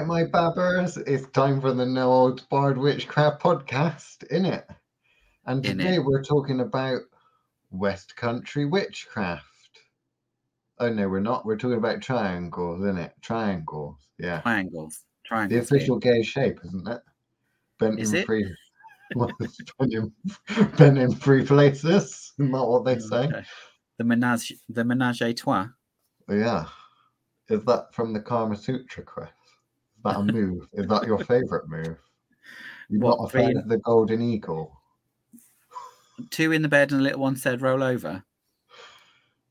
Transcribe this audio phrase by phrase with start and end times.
[0.00, 4.66] right, my babbers, it's time for the No Holds Barred Witchcraft podcast, in it.
[5.46, 7.00] And today we're talking about
[7.70, 9.44] West Country witchcraft.
[10.78, 11.44] Oh no, we're not.
[11.44, 13.10] We're talking about triangles, innit?
[13.20, 14.40] Triangles, yeah.
[14.40, 15.04] Triangles.
[15.26, 15.68] triangles.
[15.68, 17.00] The official gay shape, isn't it?
[17.78, 18.30] Bent Is in it?
[19.40, 20.12] is bent, in,
[20.78, 22.32] bent in three places.
[22.38, 23.26] Isn't what they say?
[23.26, 23.44] Okay.
[23.98, 25.66] The menage, the menage a trois.
[26.28, 26.66] Yeah.
[27.50, 29.28] Is that from the Kama Sutra, Chris?
[30.00, 30.66] Is that a move?
[30.72, 31.98] Is that your favorite move?
[32.88, 34.80] You're What, not a fan of the Golden Eagle?
[36.30, 38.24] Two in the bed and a little one said roll over.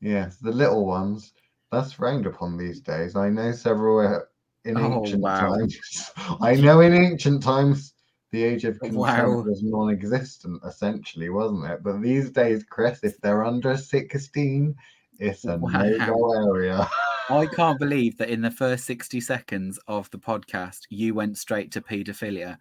[0.00, 1.32] Yes, the little ones.
[1.70, 3.14] That's frowned upon these days.
[3.14, 4.20] I know several uh,
[4.64, 5.50] in Oh, ancient wow.
[5.50, 6.10] times.
[6.40, 7.94] I know in ancient times
[8.32, 9.42] the age of consent Wow.
[9.42, 11.82] was non-existent, essentially, wasn't it?
[11.84, 14.74] But these days, Chris, if they're under sixteen,
[15.20, 15.70] it's a Wow.
[15.82, 16.88] no-go area.
[17.30, 21.70] I can't believe that in the first 60 seconds of the podcast, you went straight
[21.72, 22.56] to paedophilia.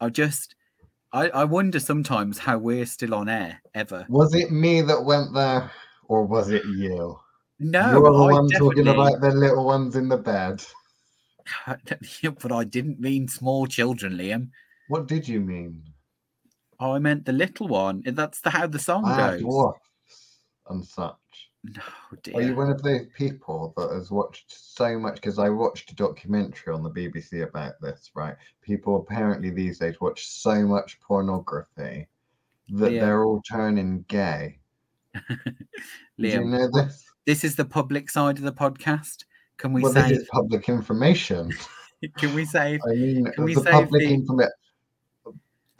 [0.00, 0.54] I just,
[1.12, 4.06] I, I wonder sometimes how we're still on air ever.
[4.08, 5.70] Was it me that went there,
[6.08, 7.18] or was it you?
[7.58, 10.64] No, You're the I one talking about the little ones in the bed.
[12.40, 14.50] but I didn't mean small children, Liam.
[14.88, 15.82] What did you mean?
[16.78, 18.02] Oh, I meant the little one.
[18.04, 19.40] That's the how the song Ah, goes.
[19.40, 19.80] dwarfs
[20.68, 21.16] and such.
[22.14, 25.14] Oh, no, Are you one of those people that has watched so much?
[25.14, 28.34] Because I watched a documentary on the BBC about this, right?
[28.60, 32.06] People apparently these days watch so much pornography
[32.70, 33.04] that Yeah.
[33.04, 34.58] they're all turning gay.
[36.18, 37.04] Did you know this?
[37.26, 39.24] this is the public side of the podcast.
[39.56, 41.52] Can we well, is public information.
[42.18, 42.80] Can we say?
[42.84, 44.50] I mean, Can we the save public the- informa-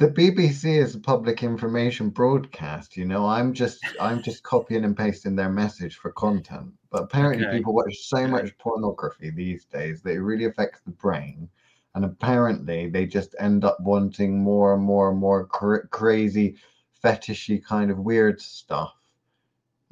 [0.02, 2.96] The BBC is a public information broadcast.
[2.96, 6.72] You know, I'm just I'm just copying and pasting their message for content.
[6.90, 7.58] But apparently, Okay.
[7.58, 11.48] people watch so much pornography these days that it really affects the brain.
[11.94, 16.56] And apparently, they just end up wanting more and more and more cra- crazy,
[17.04, 18.96] fetishy kind of weird stuff.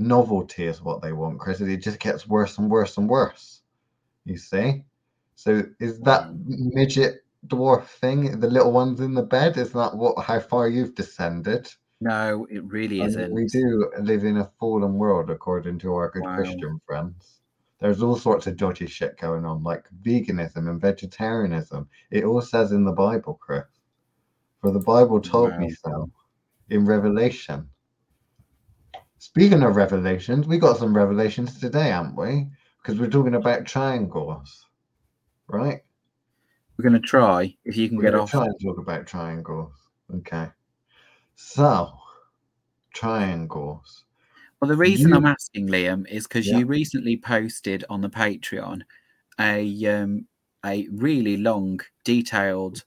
[0.00, 1.60] Novelty is what they want, Chris.
[1.60, 3.62] It just gets worse and worse and worse.
[4.24, 4.82] You see?
[5.36, 9.56] So is that midget dwarf thing, the little ones in the bed?
[9.56, 11.70] Is that what how far you've descended?
[12.00, 13.32] No, it really mean, isn't.
[13.34, 16.36] we do live in a fallen world, according to our good Wow.
[16.36, 17.40] Christian friends.
[17.78, 21.88] There's all sorts of dodgy shit going on, like veganism and vegetarianism.
[22.10, 23.64] It all says in the Bible, Chris.
[24.60, 26.10] For the Bible told me so
[26.68, 27.68] in Revelation.
[29.18, 32.48] Speaking of revelations, we got some revelations today, haven't we?
[32.82, 34.66] Because we're talking about triangles,
[35.48, 35.82] right?
[36.80, 38.30] We're going to try if you can We're get off.
[38.30, 39.74] try and talk about triangles.
[40.16, 40.48] Okay.
[41.34, 41.92] So,
[42.94, 44.04] triangles.
[44.60, 46.56] Well, the reason You- I'm asking Liam is because Yeah.
[46.56, 48.80] you recently posted on the Patreon
[49.38, 50.26] a um,
[50.64, 52.82] a really long, detailed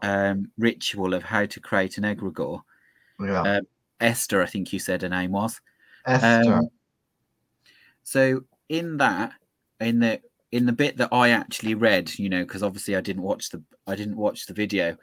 [0.00, 2.62] um, ritual of how to create an egregore.
[3.20, 3.42] Yeah.
[3.42, 3.60] Uh,
[4.00, 5.60] Esther, I think you said her name was.
[6.06, 6.54] Esther.
[6.54, 6.68] Um,
[8.02, 9.32] so in that,
[9.80, 10.22] in the
[10.56, 13.62] in the bit that I actually read, you know, because obviously I didn't watch the
[13.86, 14.96] I didn't watch the video,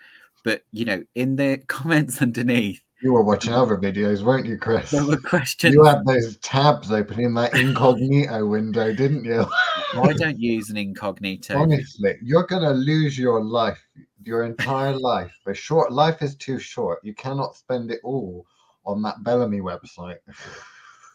[0.44, 4.90] but you know, in the comments underneath, you were watching other videos, weren't you, Chris?
[4.90, 5.76] there were questions.
[5.76, 9.46] You had those tabs open in that incognito window, didn't you?
[9.94, 11.56] I don't use an incognito.
[11.58, 13.82] Honestly, you're gonna lose your life,
[14.24, 15.34] your entire life.
[15.46, 17.00] A short life is too short.
[17.04, 18.48] You cannot spend it all
[18.86, 20.18] on that Bellamy website.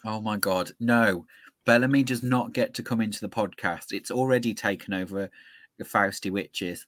[0.04, 1.26] Oh my god, no.
[1.68, 3.92] Bellamy does not get to come into the podcast.
[3.92, 5.30] It's already taken over
[5.76, 6.86] the Fausty Witches.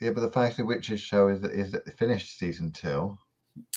[0.00, 3.18] Yeah, but the of Witches show is is finished season two.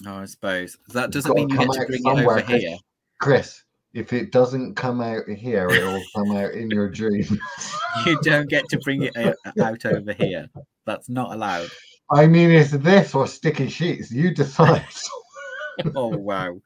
[0.08, 0.78] Oh, I suppose.
[0.94, 2.62] That doesn't mean you get to bring it over Chris.
[2.62, 2.78] here.
[3.20, 3.64] Chris,
[3.94, 7.38] if it doesn't come out here, it will come out in your dreams.
[8.06, 9.16] You don't get to bring it
[9.62, 10.50] out over here.
[10.86, 11.70] That's not allowed.
[12.12, 14.10] I mean, it's this or sticky sheets.
[14.10, 14.86] You decide.
[15.94, 16.62] Oh wow.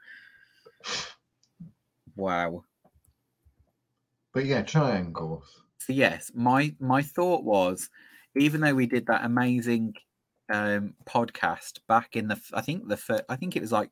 [2.16, 2.64] Wow.
[4.40, 5.64] But yeah, triangles.
[5.80, 7.90] So yes, my my thought was,
[8.38, 9.96] even though we did that amazing
[10.50, 13.90] um, podcast back in the, I think the, first, I think it was like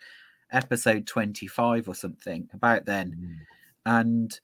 [0.50, 3.42] episode twenty five or something about then,
[3.86, 4.40] and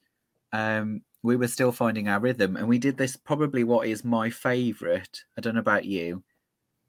[0.52, 4.28] um, we were still finding our rhythm, and we did this probably what is my
[4.28, 5.24] favorite.
[5.38, 6.22] I don't know about you,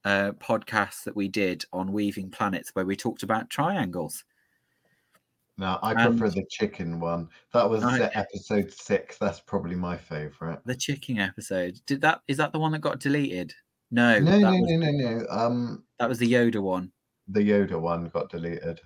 [0.04, 4.26] uh, podcast that we did on weaving planets where we talked about triangles.
[5.57, 7.30] No, I prefer the chicken one.
[7.54, 9.18] That was uh, episode six.
[9.18, 10.60] That's probably my favorite.
[10.66, 11.80] The chicken episode.
[11.86, 12.22] Did that?
[12.28, 13.54] Is that the one that got deleted?
[13.90, 15.25] No, No, no, was, no, no, no.
[15.30, 16.92] Um, that was the Yoda one.
[17.30, 18.81] the Yoda one got deleted.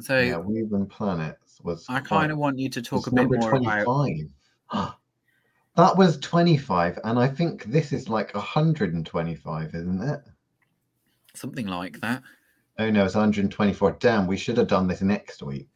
[0.00, 1.84] So yeah, Weaving Planets was.
[1.88, 3.84] I kind of want you to talk a bit more about.
[3.84, 4.94] 25.
[5.74, 10.20] That was 25, and I think this is like 125, isn't it?
[11.34, 12.22] Something like that.
[12.78, 13.96] Oh no, it's 124.
[14.00, 15.68] Damn, we should have done this next week.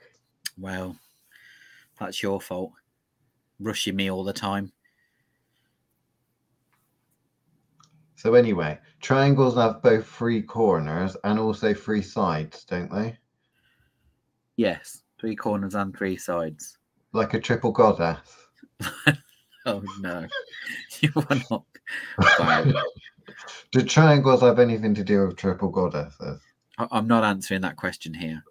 [0.58, 0.96] Well,
[1.98, 2.72] that's your fault.
[3.60, 4.72] Rushing me all the time.
[8.14, 13.16] So anyway, triangles have both three corners and also three sides, don't they?
[14.56, 16.78] Yes, three corners and three sides.
[17.12, 18.18] Like a triple goddess.
[19.66, 20.24] Oh no,
[21.00, 21.64] you are not.
[22.38, 22.64] Wow.
[23.72, 26.40] Do triangles have anything to do with triple goddesses?
[26.78, 28.42] I'm not answering that question here.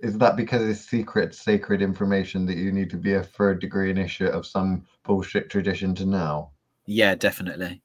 [0.00, 3.90] Is that because it's secret, sacred information that you need to be a third degree
[3.90, 6.50] initiate of some bullshit tradition to know?
[6.84, 7.80] Yeah, definitely.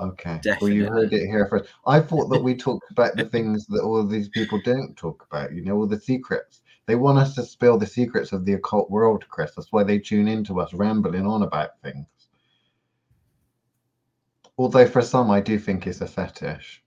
[0.00, 0.40] Okay.
[0.60, 1.70] Well, you heard it here first.
[1.86, 5.26] I thought that we talked about the things that all of these people don't talk
[5.30, 6.62] about, you know, all the secrets.
[6.86, 9.54] They want us to spill the secrets of the occult world, Chris.
[9.54, 12.06] That's why they tune into us rambling on about things.
[14.58, 16.82] Although for some, I do think it's a fetish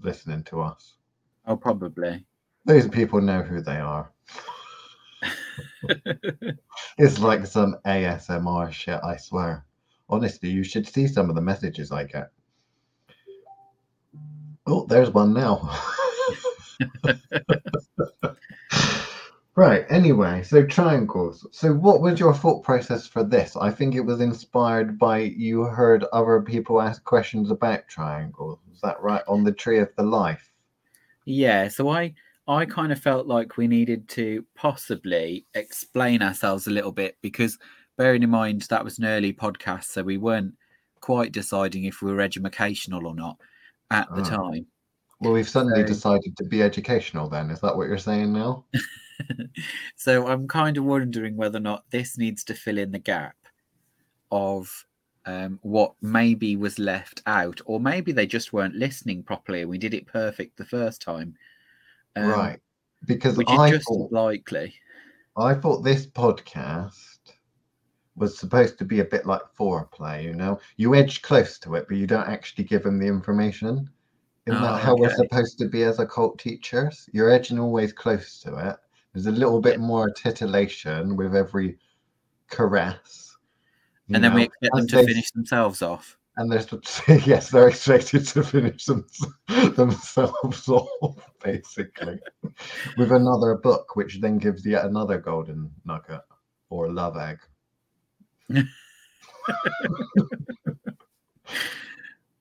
[0.00, 0.94] listening to us.
[1.46, 2.24] Oh, probably.
[2.64, 4.10] Those people know who they are.
[6.96, 9.64] It's like some ASMR shit, I swear.
[10.08, 12.30] Honestly, you should see some of the messages I get.
[14.66, 15.76] Oh, there's one now.
[19.56, 21.46] right, anyway, so triangles.
[21.50, 23.56] So, what was your thought process for this?
[23.56, 28.60] I think it was inspired by you heard other people ask questions about triangles.
[28.72, 29.22] Is that right?
[29.26, 30.53] On the tree of the life.
[31.24, 32.14] Yeah, so I
[32.46, 37.58] I kind of felt like we needed to possibly explain ourselves a little bit because
[37.96, 40.54] bearing in mind that was an early podcast, so we weren't
[41.00, 43.38] quite deciding if we were educational or not
[43.90, 44.24] at the Ah.
[44.24, 44.66] time.
[45.20, 47.50] Well, we've suddenly So- decided to be educational then.
[47.50, 48.64] Is that what you're saying now?
[49.96, 53.36] so I'm kind of wondering whether or not this needs to fill in the gap
[54.30, 54.84] of
[55.26, 59.78] um, what maybe was left out, or maybe they just weren't listening properly and we
[59.78, 61.34] did it perfect the first time.
[62.16, 62.60] Um, right.
[63.06, 64.74] Because Which I just thought, likely.
[65.36, 67.18] I thought this podcast
[68.16, 70.60] was supposed to be a bit like foreplay, you know?
[70.76, 73.90] You edge close to it, but you don't actually give them the information.
[74.46, 77.08] Isn't Oh, that how we're supposed to be as occult teachers?
[77.12, 78.76] You're edging always close to it.
[79.12, 81.78] There's a little bit more titillation with every
[82.48, 83.33] caress.
[84.12, 86.18] And then we know, expect them to they- finish themselves off.
[86.36, 86.66] And there's
[87.26, 89.06] yes, they're expected to finish them,
[89.76, 92.18] themselves off, basically,
[92.98, 96.22] with another book, which then gives yet another golden nugget
[96.70, 97.38] or love egg.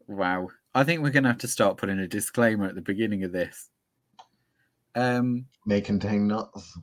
[0.07, 0.49] Wow.
[0.75, 3.31] I think we're going to have to start putting a disclaimer at the beginning of
[3.31, 3.69] this.
[4.95, 6.77] Um, May contain nuts.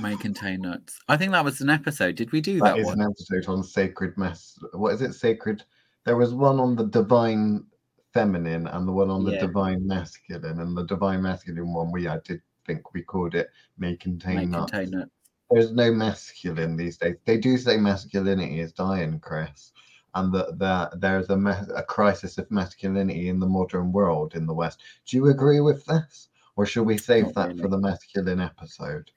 [0.00, 0.98] May contain nuts.
[1.08, 2.14] I think that was an episode.
[2.16, 3.00] Did we do That that, is one?
[3.00, 4.58] an episode on sacred mess.
[4.72, 5.12] What is it?
[5.14, 5.62] Sacred.
[6.04, 7.64] There was one on the divine
[8.12, 9.40] feminine and the one on the Yeah.
[9.40, 10.60] divine masculine.
[10.60, 14.46] And the divine masculine one, we I did think we called it may contain May
[14.46, 14.70] nuts.
[14.72, 15.10] contain nuts.
[15.50, 17.16] there's no masculine these days.
[17.26, 19.72] They do say masculinity is dying, Chris,
[20.14, 24.46] and that that there's a ma- a crisis of masculinity in the modern world in
[24.46, 24.80] the West.
[25.06, 27.62] Do you agree with this, or should we save Not that really.
[27.62, 29.10] for the masculine episode?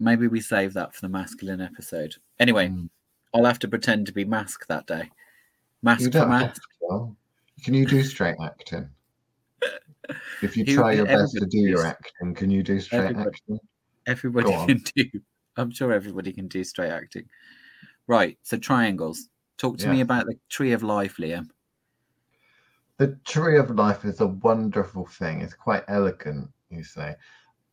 [0.00, 2.14] Maybe we save that for the masculine episode.
[2.38, 2.88] Anyway, Mm.
[3.34, 5.10] I'll have to pretend to be mask that day.
[5.82, 6.62] Mask You don't mask.
[6.80, 7.16] Well,
[7.64, 8.88] Can you do straight acting?
[10.42, 13.58] If you try your best to do your acting, can you do straight everybody- acting?
[14.06, 14.66] Everybody Go on.
[14.68, 15.04] can do.
[15.56, 17.28] I'm sure everybody can do straight acting.
[18.06, 18.38] Right.
[18.42, 19.28] So triangles.
[19.58, 21.50] Talk to me about the tree of life, Liam.
[22.96, 25.42] The tree of life is a wonderful thing.
[25.42, 27.14] It's quite elegant, you say.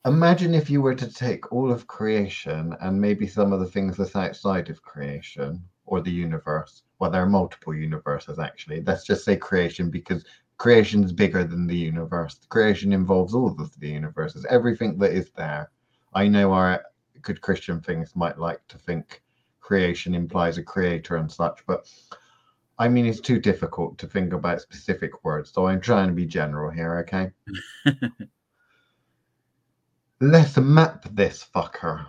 [0.05, 3.97] Imagine if you were to take all of creation and maybe some of the things
[3.97, 6.83] that's outside of creation or the universe.
[6.99, 8.83] Well, there are multiple universes actually.
[8.83, 10.23] Let's just say creation because
[10.57, 12.39] creation is bigger than the universe.
[12.49, 15.71] Creation involves all of the universes, everything that is there.
[16.13, 16.83] I know our
[17.23, 19.23] good Christian things might like to think
[19.59, 21.91] creation implies a creator and such, but
[22.77, 26.27] I mean, it's too difficult to think about specific words, so I'm trying to be
[26.27, 27.31] general here, okay?
[30.21, 32.05] Let's map this fucker,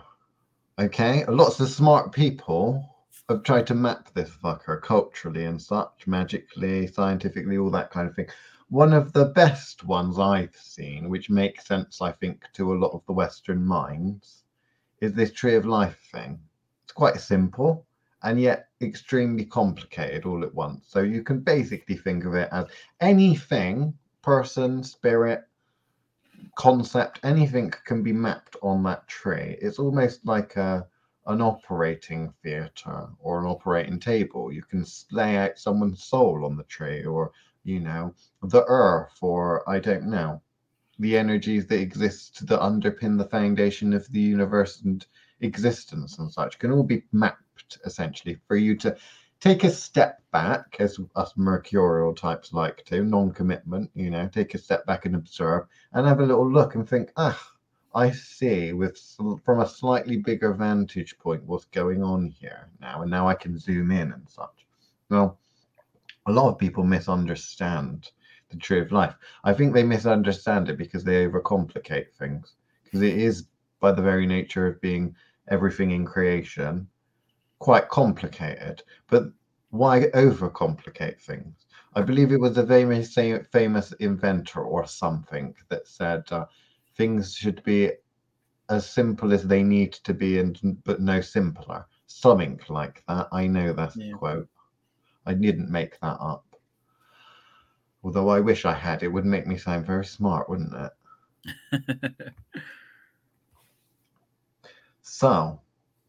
[0.79, 1.25] okay?
[1.25, 2.87] Lots of smart people
[3.27, 8.15] have tried to map this fucker culturally and such, magically, scientifically, all that kind of
[8.15, 8.29] thing.
[8.69, 12.93] One of the best ones I've seen, which makes sense, I think, to a lot
[12.93, 14.45] of the Western minds,
[15.01, 16.39] is this tree of life thing.
[16.85, 17.85] It's quite simple
[18.23, 20.85] and yet extremely complicated all at once.
[20.87, 22.67] So you can basically think of it as
[23.01, 25.43] anything, person, spirit,
[26.55, 29.57] concept, anything can be mapped on that tree.
[29.61, 30.87] It's almost like a,
[31.27, 34.51] an operating theatre or an operating table.
[34.51, 37.31] You can lay out someone's soul on the tree, or
[37.63, 38.13] you know,
[38.43, 40.41] the earth, or I don't know,
[40.99, 45.05] the energies that exist that underpin the foundation of the universe and
[45.41, 48.95] existence and such can all be mapped essentially for you to
[49.39, 54.53] take a step back, as us mercurial types like to, non commitment, you know, take
[54.53, 57.39] a step back and observe and have a little look and think, ah,
[57.95, 58.99] I see with
[59.43, 63.57] from a slightly bigger vantage point what's going on here now, and now I can
[63.57, 64.65] zoom in and such.
[65.09, 65.39] Well,
[66.27, 68.11] a lot of people misunderstand
[68.49, 69.15] the tree of life.
[69.43, 72.53] I think they misunderstand it because they overcomplicate things.
[72.83, 73.47] Because it is,
[73.79, 75.15] by the very nature of being
[75.49, 76.87] everything in creation,
[77.59, 78.83] quite complicated.
[79.07, 79.31] But
[79.69, 81.65] why overcomplicate things?
[81.95, 83.13] I believe it was a famous
[83.51, 86.45] famous inventor or something that said uh,
[86.95, 87.91] things should be
[88.69, 91.85] as simple as they need to be, and but no simpler.
[92.05, 93.27] Something like that.
[93.31, 94.13] I know that yeah.
[94.13, 94.49] quote.
[95.25, 96.45] I didn't make that up.
[98.03, 100.73] Although I wish I had, it would make me sound very smart, wouldn't
[101.73, 102.21] it?
[105.01, 105.59] so,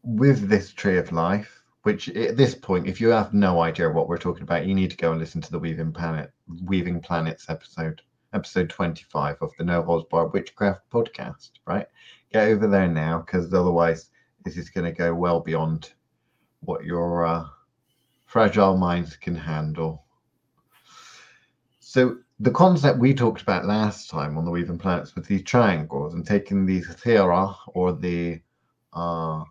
[0.03, 4.07] with this tree of life, which at this point, if you have no idea what
[4.07, 6.31] we're talking about, you need to go and listen to the Weaving Planet,
[6.63, 8.01] Weaving Planets episode,
[8.33, 11.87] episode 25 of the No Holds Barred Witchcraft podcast, right?
[12.31, 14.09] Get over there now, because otherwise,
[14.43, 15.93] this is going to go well beyond
[16.61, 17.45] what your uh,
[18.25, 20.05] fragile minds can handle.
[21.79, 26.13] So the concept we talked about last time on the Weaving Planets with these triangles
[26.13, 28.39] and taking these sephira or the
[28.93, 29.43] uh,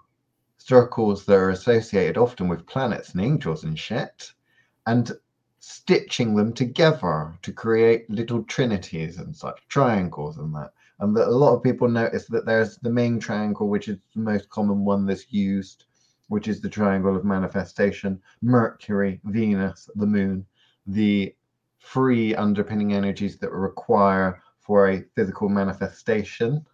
[0.59, 4.33] circles that are associated often with planets and angels and shit,
[4.87, 5.12] and
[5.61, 10.73] stitching them together to create little trinities and such, triangles and that.
[11.00, 14.21] And that a lot of people notice that there's the main triangle, which is the
[14.21, 15.85] most common one that's used,
[16.29, 20.45] which is the triangle of manifestation Mercury, Venus, the moon,
[20.87, 21.35] the
[21.79, 26.65] free underpinning energies that require for a physical manifestation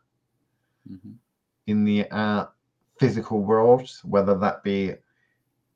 [0.90, 1.12] mm-hmm.
[1.66, 2.46] in the uh,
[2.98, 4.94] physical world, whether that be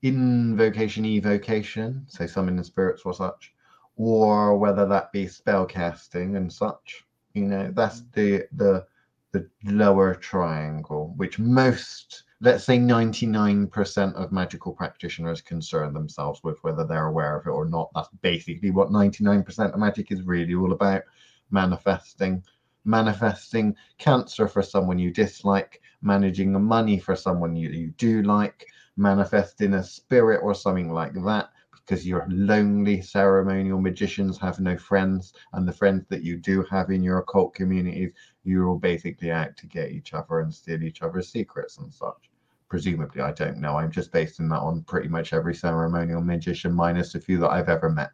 [0.02, 3.52] invocation, evocation, say summoning spirits or such,
[3.96, 7.04] or whether that be spell casting and such.
[7.34, 8.86] You know, that's the the
[9.32, 16.84] the lower triangle, which most let's say 99% of magical practitioners concern themselves with whether
[16.84, 17.90] they're aware of it or not.
[17.94, 21.02] That's basically what 99% of magic is really all about
[21.50, 22.44] manifesting.
[22.88, 28.64] Manifesting cancer for someone you dislike, managing the money for someone you, you do like,
[28.96, 35.34] manifesting a spirit or something like that because you're lonely ceremonial magicians have no friends
[35.52, 38.10] and the friends that you do have in your occult communities
[38.44, 42.30] you're all basically out to get each other and steal each other's secrets and such.
[42.70, 43.76] Presumably i don't know.
[43.76, 47.68] I'm just basing that on pretty much every ceremonial magician minus a few that i've
[47.68, 48.10] ever met.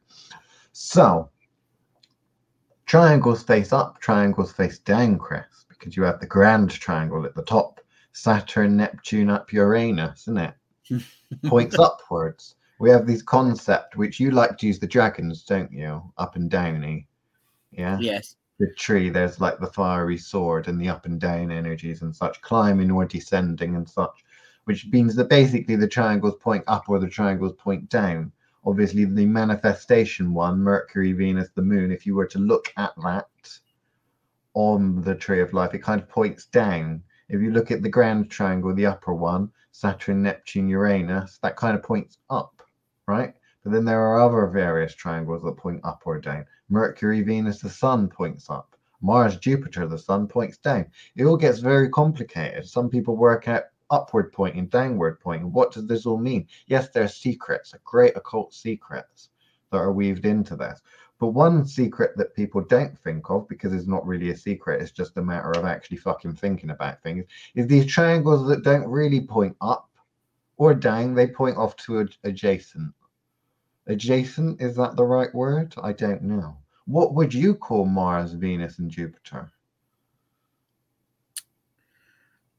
[0.73, 1.31] So
[2.95, 7.43] triangles face up triangles face down chris because you have the grand triangle at the
[7.43, 7.81] top.
[8.13, 11.03] Saturn neptune up uranus isn't it?
[11.47, 12.55] Points upwards.
[12.79, 16.05] We have these concept which you like to use the dragons don't you?
[16.19, 17.09] Up and downy.
[17.73, 17.99] Yeah?
[17.99, 18.37] Yes.
[18.61, 22.41] The tree there's like the fiery sword and the up and down energies and such
[22.43, 24.25] climbing or descending and such
[24.67, 28.31] which means that basically the triangles point up or the triangles point down.
[28.67, 33.27] Obviously, the manifestation one, Mercury, Venus, the moon, if you were to look at that
[34.55, 37.03] on the tree of life, it kind of points down.
[37.29, 41.77] If you look at the grand triangle, the upper one, Saturn, Neptune, Uranus, that kind
[41.77, 42.63] of points up,
[43.07, 43.35] right?
[43.65, 46.47] But then there are other various triangles that point up or down.
[46.69, 48.77] Mercury, Venus, the sun points up.
[49.01, 50.87] Mars, Jupiter, the sun points down.
[51.17, 52.67] It all gets very complicated.
[52.67, 55.53] Some people work out upward pointing, downward pointing.
[55.53, 56.47] What does this all mean?
[56.67, 59.31] Yes, there are secrets, great occult secrets
[59.71, 60.81] that are weaved into this.
[61.19, 64.91] But one secret that people don't think of, because it's not really a secret, it's
[64.91, 67.25] just a matter of actually fucking thinking about things,
[67.55, 69.89] is these triangles that don't really point up
[70.57, 72.93] or down, they point off to adjacent.
[73.87, 75.75] Adjacent, is that the right word?
[75.83, 76.57] I don't know.
[76.87, 79.51] What would you call Mars, Venus, and Jupiter?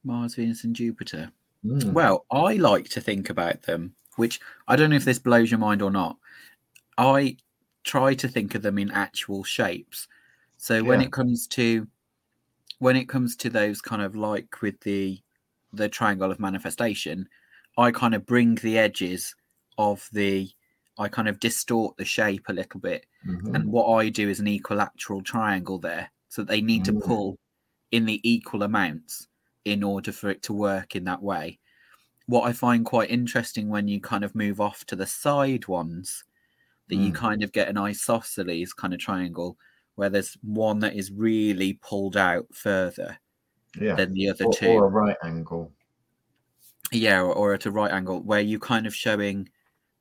[0.06, 1.32] Mars, Venus, and Jupiter.
[1.66, 1.94] Mm.
[1.94, 5.60] Well, I like to think about them, which I don't know if this blows your
[5.60, 6.18] mind or not.
[6.98, 7.38] I
[7.84, 10.08] try to think of them in actual shapes.
[10.58, 10.82] So yeah.
[10.82, 11.88] when it comes to
[12.80, 15.20] when it comes to those kind of like with the
[15.74, 17.28] the triangle of manifestation,
[17.78, 19.36] I kind of bring the edges
[19.78, 20.50] of the
[20.98, 23.06] I kind of distort the shape a little bit.
[23.28, 23.56] Mm-hmm.
[23.56, 26.10] And what I do is an equilateral triangle there.
[26.30, 27.00] So they need mm-hmm.
[27.00, 27.08] to mm.
[27.08, 27.40] pull
[27.92, 29.28] in the equal amounts
[29.66, 31.60] in order for it to work in that way.
[32.28, 36.24] what I find quite interesting when you kind of move off to the side ones,
[36.90, 37.16] that you Mm.
[37.16, 39.58] kind of get an isosceles kind of triangle
[39.96, 43.20] where there's one that is really pulled out further
[43.80, 43.96] Yeah.
[43.96, 44.68] than the other Or, two.
[44.70, 45.72] or a right angle.
[46.92, 49.50] yeah or, or at a right angle where you kind of showing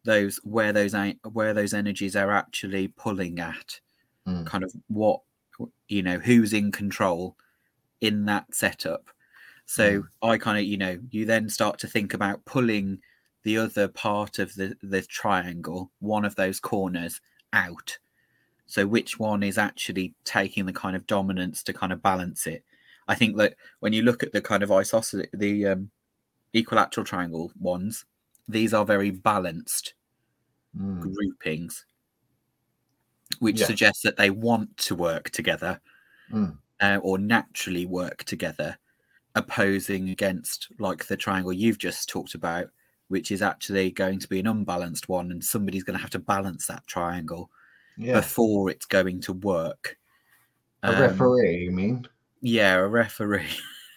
[0.04, 0.94] those where those
[1.32, 3.80] where those energies are actually pulling at
[4.26, 4.46] Mm.
[4.46, 5.20] kind of what
[5.88, 7.36] you know who's in control
[8.00, 9.10] in that setup
[9.66, 13.00] so i kind of you know you then start to think about pulling
[13.44, 17.20] the other part of the the triangle one of those corners
[17.52, 17.98] out
[18.66, 22.64] so which one is actually taking the kind of dominance to kind of balance it
[23.08, 25.90] i think that when you look at the kind of isosceles the um,
[26.54, 28.04] equilateral triangle ones
[28.48, 29.94] these are very balanced
[30.76, 31.00] Mm.
[31.00, 31.84] groupings
[33.40, 33.66] which Yeah.
[33.66, 35.80] suggests that they want to work together
[36.32, 36.58] Mm.
[36.80, 38.78] uh, or naturally work together
[39.34, 42.68] opposing against like the triangle you've just talked about
[43.08, 46.18] which is actually going to be an unbalanced one and somebody's going to have to
[46.18, 47.50] balance that triangle
[47.96, 48.14] Yeah.
[48.20, 49.96] before it's going to work
[50.84, 52.06] A Um, referee, you mean?
[52.40, 53.48] yeah a referee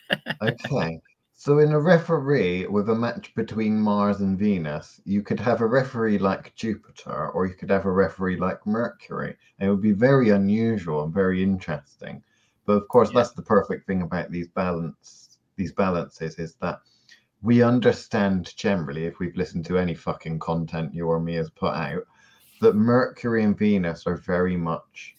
[0.42, 1.02] Okay.
[1.40, 5.68] So in a referee with a match between Mars and Venus, you could have a
[5.68, 9.36] referee like Jupiter, or you could have a referee like Mercury.
[9.60, 12.24] It would be very unusual and very interesting.
[12.66, 13.20] But of course, Yeah.
[13.22, 15.27] that's the perfect thing about these balance
[15.58, 16.80] these balances is that
[17.42, 21.76] we understand generally, if we've listened to any fucking content you or me has put
[21.76, 22.04] out,
[22.62, 25.16] that Mercury and Venus are very much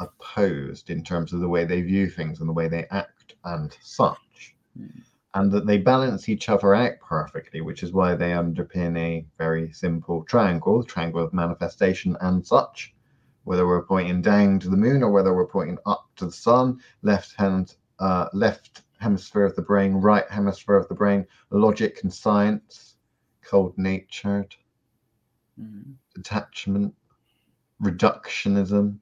[0.00, 3.76] opposed in terms of the way they view things and the way they act and
[3.82, 4.54] such.
[4.78, 5.02] Mm.
[5.34, 9.70] And that they balance each other out perfectly, which is why they underpin a very
[9.72, 12.94] simple triangle, triangle of manifestation and such.
[13.44, 16.80] Whether we're pointing down to the moon or whether we're pointing up to the sun,
[17.02, 22.12] left hand, uh, left hemisphere of the brain, right hemisphere of the brain, logic and
[22.12, 22.96] science,
[23.44, 24.54] cold natured,
[25.60, 25.94] Mm.
[26.14, 26.94] detachment,
[27.82, 28.98] reductionism,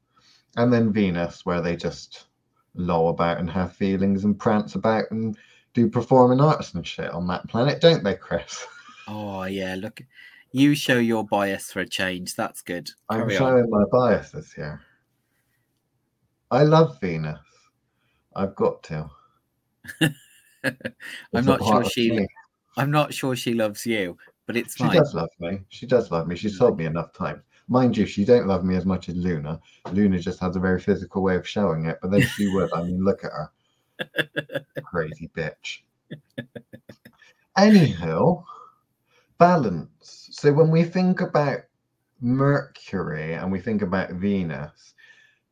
[0.56, 2.28] and then Venus, where they just
[2.74, 5.36] loll about and have feelings and prance about and
[5.74, 8.66] do performing arts and shit on that planet, don't they, Chris?
[9.08, 10.00] oh yeah look
[10.50, 13.52] you show your bias for a change that's good I'm Carry on.
[13.52, 14.80] showing my biases here.
[16.50, 17.38] I love Venus.
[18.34, 19.08] I've got to.
[21.34, 22.26] i'm not sure she me.
[22.76, 25.58] i'm not sure she loves you but it's She does love me.
[25.68, 26.36] She does love me.
[26.36, 27.42] She's told me enough times.
[27.68, 29.60] Mind you, she don't love me as much as Luna.
[29.90, 32.72] Luna just has a very physical way of showing it, but then she would.
[32.72, 33.50] I mean, look at her.
[34.84, 35.80] Crazy bitch.
[37.58, 38.44] Anyhow,
[39.38, 40.28] balance.
[40.30, 41.62] So when we think about
[42.20, 44.94] Mercury and we think about Venus,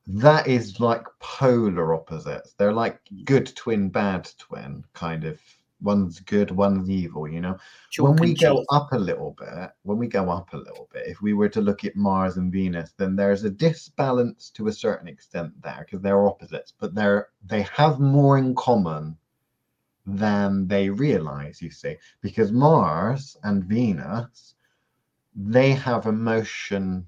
[0.06, 2.54] that is like polar opposites.
[2.54, 5.40] They're like good twin, bad twin, kind of.
[5.82, 7.58] One's good, one's evil, you know?
[7.90, 8.66] Chalk when we go cheese.
[8.70, 11.60] up a little bit, when we go up a little bit, if we were to
[11.60, 16.00] look at Mars and Venus, then there's a disbalance to a certain extent there because
[16.00, 19.14] they're opposites, but they're they have more in common
[20.06, 24.54] than they realize, you see, because Mars and Venus,
[25.34, 27.06] they have emotion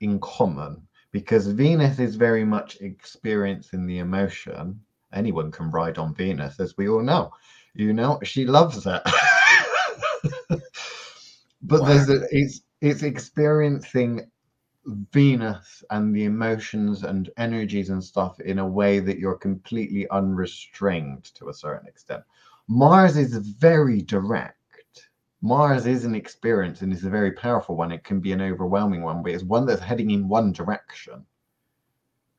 [0.00, 4.80] in common because Venus is very much experiencing the emotion.
[5.12, 7.30] Anyone can ride on Venus, as we all know.
[7.72, 9.00] You know, she loves it.
[11.62, 14.28] but there's a, it's it's experiencing
[15.12, 21.26] Venus and the emotions and energies and stuff in a way that you're completely unrestrained
[21.34, 22.24] to a certain extent.
[22.66, 24.58] Mars is very direct.
[25.44, 27.92] Mars is an experience and is a very powerful one.
[27.92, 31.26] It can be an overwhelming one, but it's one that's heading in one direction.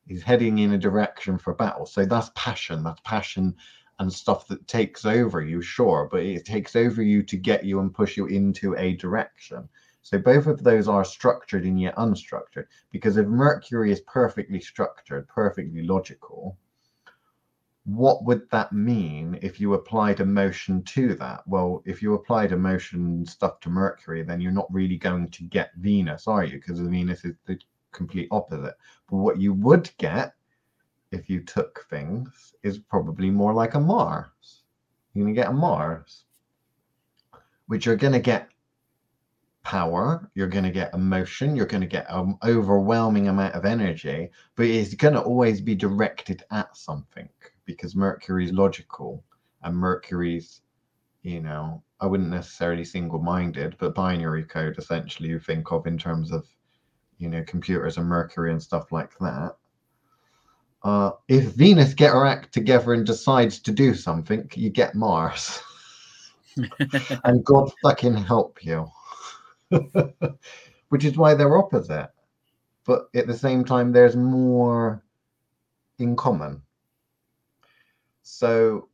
[0.07, 1.85] He's heading in a direction for battle.
[1.85, 2.81] So that's passion.
[2.83, 3.55] That's passion
[3.99, 7.79] and stuff that takes over you, sure, but it takes over you to get you
[7.79, 9.69] and push you into a direction.
[10.01, 12.65] So both of those are structured and yet unstructured.
[12.91, 16.57] Because if Mercury is perfectly structured, perfectly logical,
[17.86, 21.48] what would that mean if you applied emotion to that?
[21.48, 25.43] Well, if you applied a emotion stuff to Mercury, then you're not really going to
[25.43, 26.54] get Venus, are you?
[26.54, 27.60] Because Venus is the
[27.91, 28.74] complete opposite.
[29.08, 30.34] But what you would get
[31.12, 34.63] if you took things is probably more like a Mars.
[35.13, 36.26] You're going to get a Mars,
[37.67, 38.50] which you're going to get
[39.62, 44.32] power, you're going to get emotion, you're going to get an overwhelming amount of energy,
[44.56, 47.30] but it's going to always be directed at something
[47.65, 49.23] because Mercury's logical
[49.63, 50.62] and Mercury's,
[51.23, 55.97] you know, I wouldn't necessarily single minded, but binary code essentially you think of in
[55.97, 56.45] terms of,
[57.17, 59.56] you know, computers and Mercury and stuff like that.
[60.84, 65.60] Uh, if Venus get her act together and decides to do something, you get Mars.
[67.23, 68.88] and God fucking help you.
[70.89, 72.10] Which is why they're opposite.
[72.86, 75.04] But at the same time, there's more
[75.97, 76.62] in common.
[78.27, 78.89] So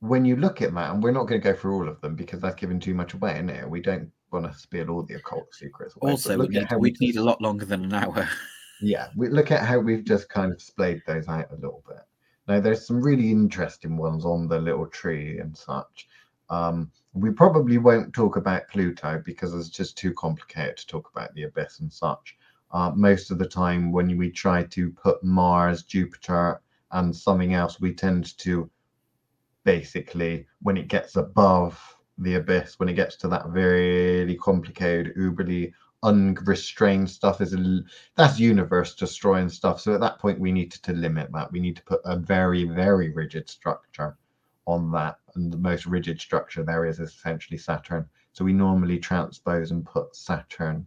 [0.00, 2.16] when you look at that, and we're not going to go through all of them
[2.16, 3.70] because that's giving too much away, in it?
[3.70, 5.94] We don't want to spill all the occult secrets.
[5.94, 8.28] Away, also, we need, we need a lot longer than an hour.
[8.80, 12.00] yeah, we look at how we've just kind of splayed those out a little bit.
[12.48, 16.08] Now, there's some really interesting ones on the little tree and such.
[16.50, 21.32] Um, we probably won't talk about Pluto because it's just too complicated to talk about
[21.34, 22.36] the abyss and such.
[22.72, 26.60] Uh, most of the time, when we try to put Mars, Jupiter,
[26.92, 28.70] and something else, we tend to
[29.64, 35.72] basically, when it gets above the abyss, when it gets to that really complicated, uberly
[36.02, 37.56] unrestrained stuff is
[38.16, 39.80] that's universe destroying stuff.
[39.80, 41.52] So at that point we need to, to limit that.
[41.52, 44.16] We need to put a very very rigid structure
[44.66, 45.16] on that.
[45.34, 48.06] And the most rigid structure there is is essentially saturn.
[48.32, 50.86] So we normally transpose and put saturn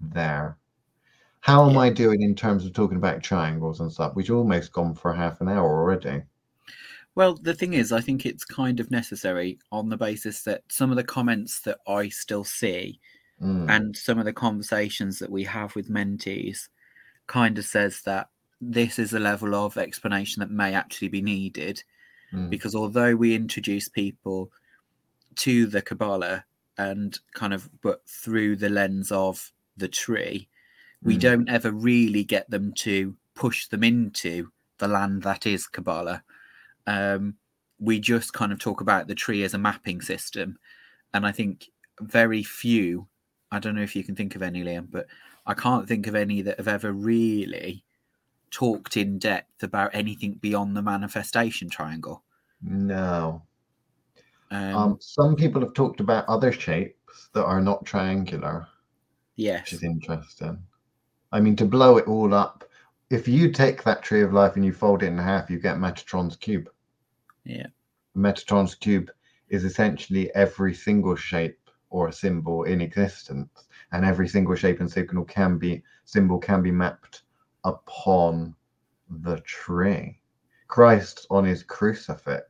[0.00, 0.56] there
[1.40, 1.80] how am yeah.
[1.80, 5.40] i doing in terms of talking about triangles and stuff we've almost gone for half
[5.40, 6.22] an hour already
[7.18, 10.92] well, the thing is, I think it's kind of necessary on the basis that some
[10.92, 13.00] of the comments that I still see
[13.42, 13.68] mm.
[13.68, 16.68] and some of the conversations that we have with mentees
[17.26, 18.28] kind of says that
[18.60, 21.82] this is a level of explanation that may actually be needed
[22.32, 22.48] mm.
[22.50, 24.52] because although we introduce people
[25.34, 26.44] to the Kabbalah
[26.76, 30.48] and kind of but through the lens of the tree,
[31.02, 31.20] we mm.
[31.20, 36.22] don't ever really get them to push them into the land that is Kabbalah.
[36.86, 37.34] Um,
[37.78, 40.58] we just kind of talk about the tree as a mapping system.
[41.14, 41.68] And I think
[42.00, 43.08] very few
[43.50, 45.06] I don't know if you can think of any, Liam, but
[45.46, 47.84] I can't think of any that have ever really
[48.50, 52.22] talked in depth about anything beyond the manifestation triangle.
[52.62, 53.42] No.
[54.50, 58.66] Um, um, some people have talked about other shapes that are not triangular.
[59.36, 59.62] Yes.
[59.62, 60.58] Which is interesting.
[61.32, 62.64] I mean, to blow it all up,
[63.10, 65.76] if you take that tree of life and you fold it in half, you get
[65.76, 66.70] Metatron's cube.
[67.44, 67.66] Yeah.
[68.16, 69.10] Metatron's cube
[69.48, 71.58] is essentially every single shape
[71.90, 76.62] or a symbol in existence, and every single shape and signal can be symbol can
[76.62, 77.22] be mapped
[77.64, 78.54] upon
[79.08, 80.20] the tree.
[80.66, 82.44] Christ on his crucifix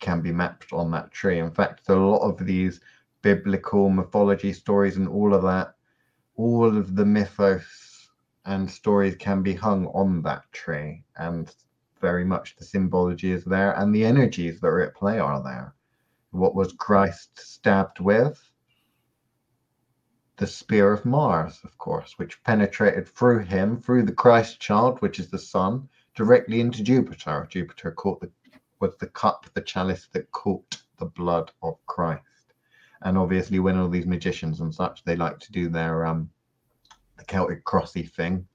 [0.00, 1.38] can be mapped on that tree.
[1.38, 2.80] In fact, a lot of these
[3.22, 5.74] biblical mythology stories and all of that,
[6.40, 8.08] all of the mythos
[8.46, 11.04] and stories can be hung on that tree.
[11.16, 11.54] And
[12.00, 15.74] very much the symbology is there and the energies that are at play are there.
[16.30, 18.40] What was Christ stabbed with?
[20.38, 25.20] The spear of Mars, of course, which penetrated through him, through the Christ child, which
[25.20, 27.46] is the sun, directly into Jupiter.
[27.50, 28.30] Jupiter caught the
[28.80, 32.22] was the cup, the chalice that caught the blood of Christ.
[33.02, 36.30] And obviously, when all these magicians and such, they like to do their um
[37.16, 38.46] the Celtic crossy thing.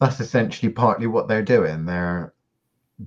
[0.00, 1.84] That's essentially partly what they're doing.
[1.84, 2.34] They're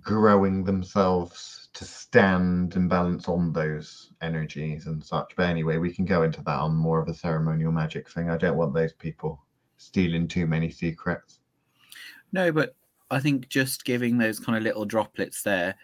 [0.02, 5.34] growing themselves to stand and balance on those energies and such.
[5.36, 8.30] But anyway, we can go into that on more of a ceremonial magic thing.
[8.30, 9.44] I don't want those people
[9.78, 11.40] stealing too many secrets.
[12.32, 12.76] No, but
[13.12, 15.76] I think just giving those kind of little droplets there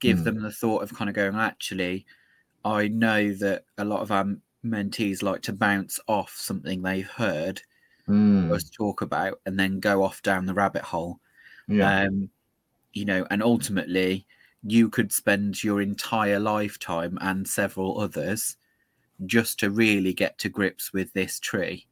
[0.00, 0.24] give mm.
[0.24, 2.06] them the thought of kind of going, actually,
[2.64, 4.26] I know that a lot of our
[4.64, 7.62] mentees like to bounce off something they've heard
[8.08, 8.50] mm.
[8.52, 11.20] us talk about and then go off down the rabbit hole.
[11.68, 12.02] Yeah.
[12.02, 12.30] Um,
[12.92, 14.26] you know, and ultimately,
[14.64, 18.56] you could spend your entire lifetime and several others
[19.26, 21.86] just to really get to grips with this tree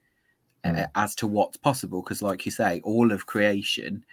[0.65, 0.83] mm.
[0.83, 4.05] uh, as to what's possible because like you say all of creation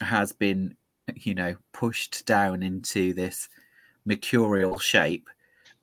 [0.00, 0.76] has been
[1.14, 3.48] you know pushed down into this
[4.04, 5.28] mercurial shape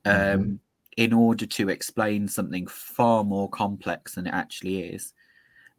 [0.06, 0.60] um,
[0.96, 5.12] in order to explain something far more complex than it actually is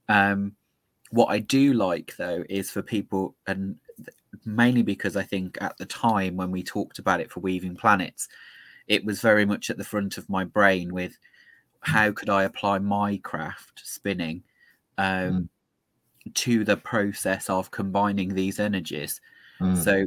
[0.10, 0.54] um,
[1.12, 3.78] what i do like though is for people and
[4.46, 8.28] mainly because I think at the time when we talked about it for Weaving Planets,
[8.88, 11.18] it was very much at the front of my brain with
[11.82, 14.44] how could I apply my craft spinning
[14.98, 15.50] um,
[16.26, 16.34] mm.
[16.34, 19.22] to the process of combining these energies.
[19.60, 19.84] Mm.
[19.84, 20.06] So,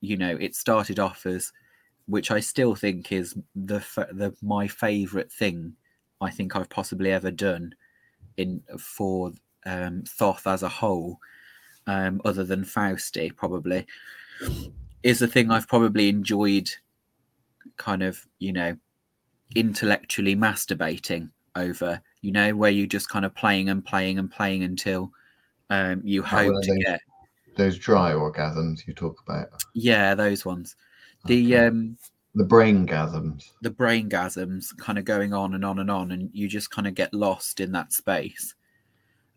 [0.00, 1.52] you know, it started off as,
[2.06, 3.78] which I still think is the
[4.12, 5.74] the my favorite thing
[6.20, 7.74] I think I've possibly ever done
[8.36, 9.32] in for
[9.66, 11.18] um, Thoth as a whole
[11.86, 13.86] um, other than Fausti, probably,
[15.02, 16.70] is the thing I've probably enjoyed
[17.76, 18.76] kind of, you know,
[19.54, 24.62] intellectually masturbating over, you know, where you're just kind of playing and playing and playing
[24.62, 25.10] until
[25.70, 27.00] um, you hope to those, get
[27.56, 29.48] those dry orgasms you talk about.
[29.74, 30.76] Yeah, those ones.
[31.26, 31.96] The um
[32.34, 33.50] the brain gasms.
[33.60, 36.86] the brain gasms kind of going on and on and on and you just kind
[36.88, 38.54] of get lost in that space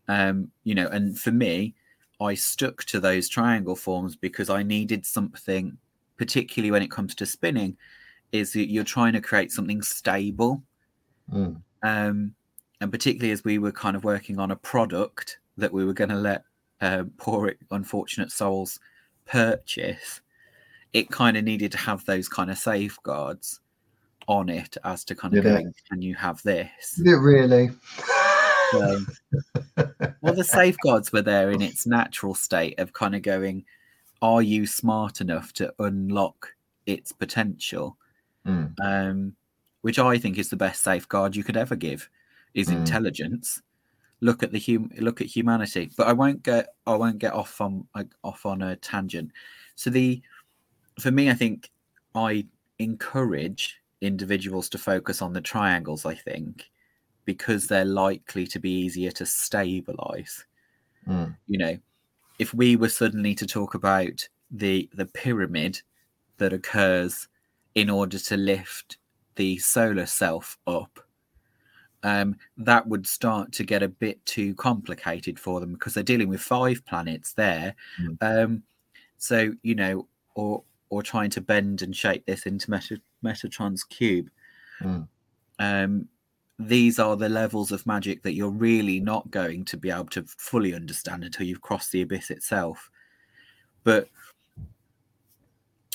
[0.08, 1.74] um you know and for me
[2.22, 5.76] i stuck to those triangle forms because i needed something
[6.16, 7.76] particularly when it comes to spinning
[8.32, 10.62] is that you're trying to create something stable
[11.30, 11.60] Mm.
[11.82, 12.34] um
[12.80, 16.10] and particularly as we were kind of working on a product that we were going
[16.10, 16.44] to let
[16.80, 18.78] uh, poor unfortunate souls
[19.26, 20.20] purchase
[20.92, 23.60] it kind of needed to have those kind of safeguards
[24.28, 25.50] on it as to kind of it?
[25.50, 26.94] going, can you have this?
[26.96, 27.70] Did it really?
[28.72, 29.00] So,
[30.20, 33.64] well, the safeguards were there in its natural state of kind of going,
[34.22, 36.54] are you smart enough to unlock
[36.86, 37.96] its potential?
[38.46, 38.74] Mm.
[38.82, 39.36] Um,
[39.82, 42.08] which I think is the best safeguard you could ever give
[42.54, 42.78] is Mm.
[42.78, 43.62] intelligence.
[44.20, 47.60] Look at the hum- look at humanity, but I won't get I won't get off
[47.60, 49.30] on like, off on a tangent.
[49.74, 50.22] So the
[50.98, 51.70] for me, I think
[52.14, 52.46] I
[52.78, 56.06] encourage individuals to focus on the triangles.
[56.06, 56.68] I think
[57.24, 60.44] because they're likely to be easier to stabilize.
[61.06, 61.36] Mm.
[61.46, 61.78] You know,
[62.38, 65.82] if we were suddenly to talk about the the pyramid
[66.38, 67.28] that occurs
[67.74, 68.96] in order to lift
[69.34, 71.00] the solar self up,
[72.02, 76.28] um, that would start to get a bit too complicated for them because they're dealing
[76.28, 77.74] with five planets there.
[78.00, 78.16] Mm.
[78.20, 78.62] Um,
[79.18, 84.30] so you know, or or trying to bend and shape this into Meta, Metatron's cube.
[84.80, 85.08] Mm.
[85.58, 86.08] Um,
[86.58, 90.24] these are the levels of magic that you're really not going to be able to
[90.38, 92.90] fully understand until you've crossed the abyss itself.
[93.84, 94.08] But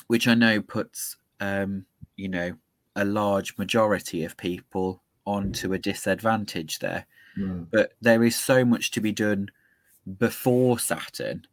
[0.08, 1.86] which I know puts, um,
[2.18, 2.54] you know,
[2.96, 7.06] a large majority of people onto a disadvantage there.
[7.38, 7.68] Mm.
[7.72, 9.50] But there is so much to be done
[10.18, 11.46] before Saturn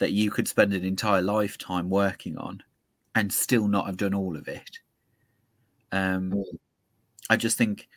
[0.00, 2.62] that you could spend an entire lifetime working on
[3.14, 4.80] and still not have done all of it.
[5.92, 6.58] Um, Mm.
[7.28, 7.88] I just think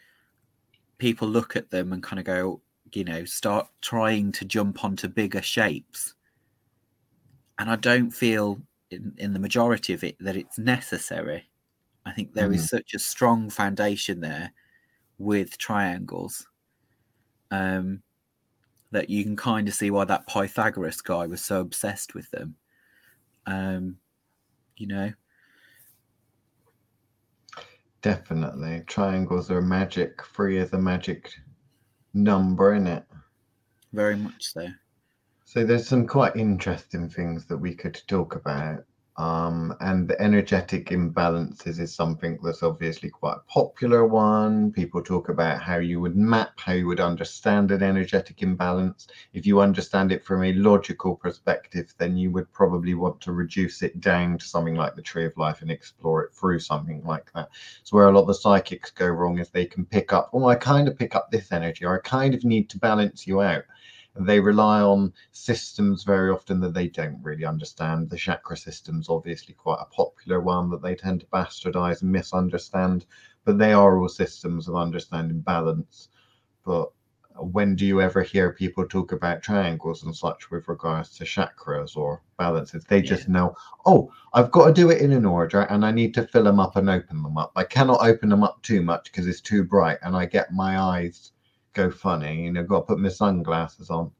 [0.99, 2.61] people look at them and kind of go,
[2.93, 6.13] you know, start trying to jump onto bigger shapes.
[7.57, 8.61] And I don't feel
[8.91, 11.49] in, in the majority of it that it's necessary.
[12.05, 14.51] I think there is such a strong foundation there
[15.17, 16.45] with triangles
[17.49, 18.01] um,
[18.93, 22.55] that you can kind of see why that Pythagoras guy was so obsessed with them.
[23.45, 23.97] Um,
[24.77, 25.11] you know,
[28.01, 28.83] Definitely.
[28.85, 30.21] Triangles are magic.
[30.25, 31.31] Three is a magic
[32.13, 33.05] number, in it?
[33.93, 34.67] very much so.
[35.45, 38.83] So there's some quite interesting things that we could talk about.
[39.15, 44.71] Um, and the energetic imbalances is something that's obviously quite a popular one.
[44.71, 49.07] People talk about how you would map, how you would understand an energetic imbalance.
[49.33, 53.83] If you understand it from a logical perspective, then you would probably want to reduce
[53.83, 57.31] it down to something like the tree of life and explore it through something like
[57.33, 57.49] that.
[57.83, 60.47] So where a lot of the psychics go wrong is they can pick up, oh,
[60.47, 63.43] I kind of pick up this energy, or I kind of need to balance you
[63.43, 63.63] out
[64.15, 68.09] they rely on systems very often that they don't really understand.
[68.09, 73.05] The chakra system's obviously quite a popular one that they tend to bastardize and misunderstand,
[73.43, 76.09] but they are all systems of understanding balance.
[76.63, 76.91] But
[77.35, 81.97] when do you ever hear people talk about triangles and such with regards to chakras
[81.97, 82.83] or balances?
[82.83, 83.55] They just know,
[83.87, 86.59] oh, I've got to do it in an order and I need to fill them
[86.59, 87.51] up and open them up.
[87.55, 90.79] I cannot open them up too much because it's too bright and I get my
[90.79, 91.31] eyes
[91.73, 92.43] go funny.
[92.43, 94.11] You know, got to put my sunglasses on.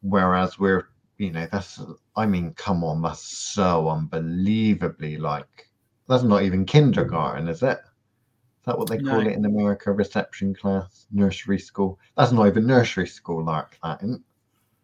[0.00, 1.80] Whereas we're, you know, that's,
[2.16, 5.68] I mean, come on, that's so unbelievably like,
[6.08, 7.78] that's not even kindergarten, is it?
[7.78, 9.28] Is that what they call No.
[9.28, 9.92] it in America?
[9.92, 11.98] Reception class, nursery school.
[12.16, 14.02] That's not even nursery school like that.
[14.02, 14.24] Isn't?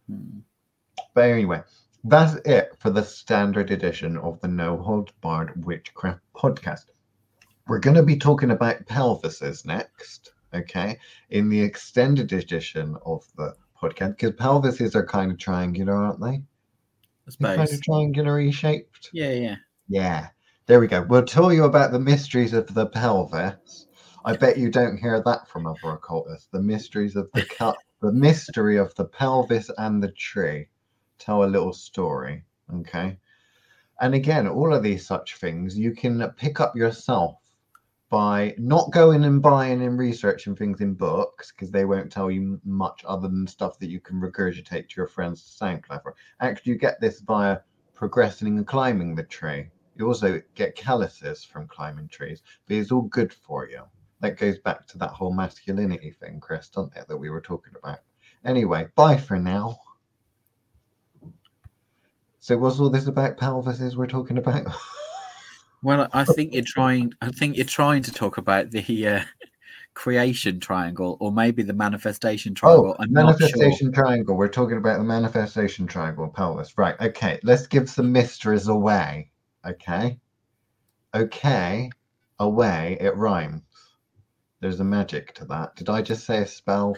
[0.09, 0.38] Hmm.
[1.14, 1.62] But anyway,
[2.05, 6.87] that's it for the standard edition of the No Holds Barred Witchcraft podcast.
[7.66, 10.99] We're going to be talking about pelvises next, okay,
[11.31, 16.43] in the extended edition of the podcast, because pelvises are kind of triangular, aren't they?
[17.38, 19.11] They're kind of triangular shaped.
[19.12, 19.57] Yeah, yeah.
[19.88, 20.29] Yeah,
[20.67, 21.03] there we go.
[21.03, 23.87] We'll tell you about the mysteries of the pelvis.
[24.25, 26.49] I bet you don't hear that from other occultists.
[26.51, 30.69] The mysteries of the cut, the mystery of the pelvis and the tree.
[31.19, 33.19] Tell a little story, okay?
[34.01, 37.37] And again, all of these such things you can pick up yourself
[38.14, 42.61] by not going and buying and researching things in books because they won't tell you
[42.64, 46.14] much other than stuff that you can regurgitate to your friends to sound clever.
[46.38, 47.59] Actually, you get this via
[47.92, 49.66] progressing and climbing the tree.
[49.96, 53.83] You also get calluses from climbing trees, but it's all good for you.
[54.20, 57.74] That goes back to that whole masculinity thing, Chris, doesn't it, that we were talking
[57.77, 57.98] about?
[58.44, 59.77] Anyway, bye for now.
[62.38, 64.68] So, what's all this about pelvises we're talking about?
[65.85, 67.12] Well, I think you're trying.
[67.20, 69.20] I think you're trying to talk about the uh,
[69.92, 72.97] creation triangle, or maybe the manifestation triangle.
[72.99, 74.03] Oh, I'm manifestation sure.
[74.03, 74.35] triangle.
[74.35, 76.79] We're talking about the manifestation triangle, pelvis.
[76.79, 76.99] Right.
[77.03, 77.38] Okay.
[77.42, 79.31] Let's give some mysteries away.
[79.66, 80.18] Okay.
[81.14, 81.90] Okay.
[82.38, 82.97] Away.
[82.99, 83.62] It rhymes.
[84.61, 85.77] There's a magic to that.
[85.77, 86.97] Did I just say a spell?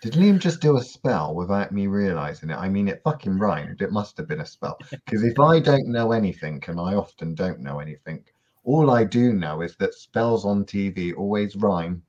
[0.00, 2.56] Did Liam just do a spell without me realizing it?
[2.56, 3.82] I mean, it fucking rhymed.
[3.82, 4.78] It must have been a spell.
[4.90, 8.24] Because if I don't know anything, and I often don't know anything,
[8.64, 12.02] all I do know is that spells on TV always rhyme.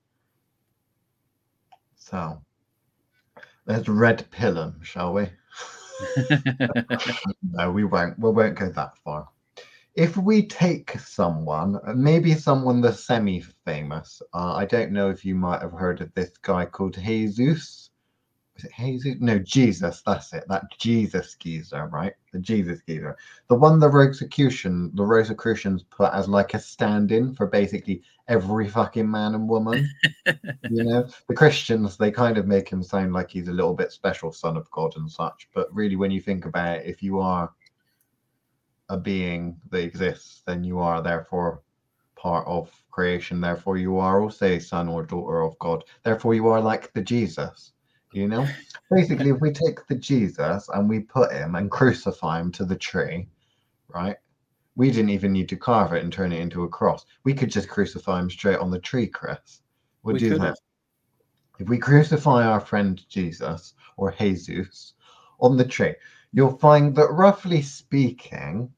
[1.95, 2.41] So
[3.65, 5.27] let's red pill them, shall we?
[7.43, 8.17] no, we won't.
[8.17, 9.27] We won't go that far.
[9.95, 15.61] If we take someone, maybe someone that's semi-famous, uh, I don't know if you might
[15.61, 17.91] have heard of this guy called Jesus
[18.57, 19.21] is it Jesus?
[19.21, 20.03] No, Jesus.
[20.05, 20.43] That's it.
[20.47, 22.13] That Jesus geezer, right?
[22.31, 23.17] The Jesus geezer.
[23.47, 29.09] The one the Rosicrucian, the Rosicrucians put as like a stand-in for basically every fucking
[29.09, 29.89] man and woman.
[30.25, 33.91] you know, the Christians they kind of make him sound like he's a little bit
[33.91, 35.49] special son of God and such.
[35.53, 37.51] But really, when you think about it, if you are
[38.91, 41.63] a being that exists, then you are therefore
[42.15, 43.41] part of creation.
[43.41, 45.83] Therefore, you are also a son or daughter of God.
[46.03, 47.73] Therefore, you are like the Jesus
[48.13, 48.45] you know,
[48.89, 52.75] basically, if we take the Jesus and we put him and crucify him to the
[52.75, 53.27] tree,
[53.87, 54.17] right?
[54.75, 57.05] We didn't even need to carve it and turn it into a cross.
[57.23, 59.61] We could just crucify him straight on the tree, Chris.
[60.03, 60.57] We'll we do that.
[61.59, 64.93] If we crucify our friend Jesus or Jesus
[65.39, 65.95] on the tree,
[66.33, 68.71] you'll find that roughly speaking,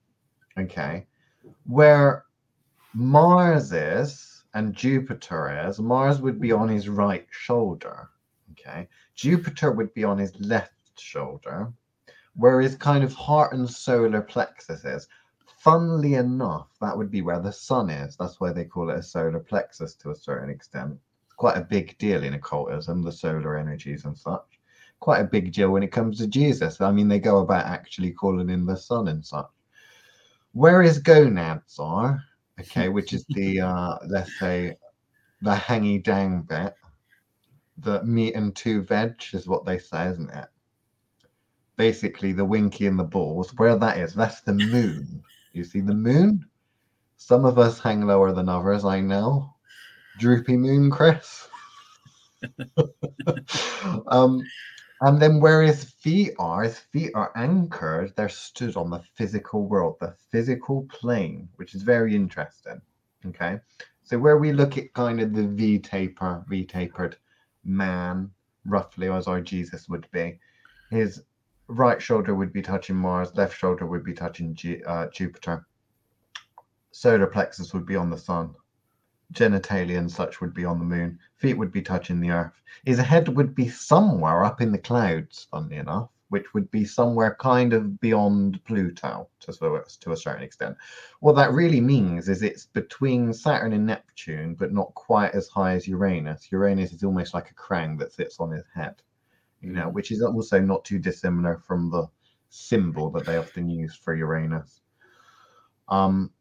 [0.58, 1.06] okay,
[1.66, 2.26] where
[2.94, 8.10] Mars is and Jupiter is, Mars would be on his right shoulder.
[8.52, 8.88] Okay.
[9.16, 11.72] Jupiter would be on his left shoulder,
[12.36, 15.08] where his kind of heart and solar plexus is.
[15.60, 18.16] Funnily enough, that would be where the sun is.
[18.16, 20.98] That's why they call it a solar plexus to a certain extent.
[21.26, 24.60] It's quite a big deal in occultism, the solar energies and such.
[25.00, 26.82] Quite a big deal when it comes to Jesus.
[26.82, 29.50] I mean, they go about actually calling in the sun and such.
[30.54, 32.24] Where his gonads are,
[32.60, 34.78] okay, which is the, uh, let's say,
[35.42, 36.76] the hangy down bit,
[37.78, 40.48] the meat and two veg is what they say, isn't it?
[41.76, 43.54] Basically, the winky and the balls.
[43.56, 45.24] Where that is, that's the moon.
[45.54, 46.46] You see the moon?
[47.18, 49.54] Some of us hang lower than others, I know.
[50.20, 51.48] Droopy moon, Chris.
[54.08, 54.44] um,
[55.04, 59.66] and then where his feet are, his feet are anchored, they're stood on the physical
[59.66, 62.82] world, the physical plane, which is very interesting.
[63.26, 63.60] Okay.
[64.04, 67.18] So where we look at kind of the V taper, V tapered
[67.66, 68.32] man,
[68.66, 70.40] roughly, as our Jesus would be.
[70.90, 71.22] His
[71.68, 75.66] right shoulder would be touching Mars, left shoulder would be touching G, uh, Jupiter.
[76.92, 78.56] Solar plexus would be on the sun.
[79.32, 81.20] Genitalia and such would be on the moon.
[81.36, 82.62] Feet would be touching the earth.
[82.86, 87.38] His head would be somewhere up in the clouds, funnily enough which would be somewhere
[87.40, 89.52] kind of beyond Pluto to,
[90.00, 90.76] to a certain extent.
[91.20, 95.76] What that really means is it's between Saturn and Neptune, but not quite as high
[95.76, 96.52] as Uranus.
[96.52, 98.96] Uranus is almost like a crown that sits on his head,
[99.62, 99.94] you know, mm.
[99.94, 102.08] which is also not too dissimilar from the
[102.50, 104.82] symbol that they often use for Uranus.
[105.88, 106.32] Um,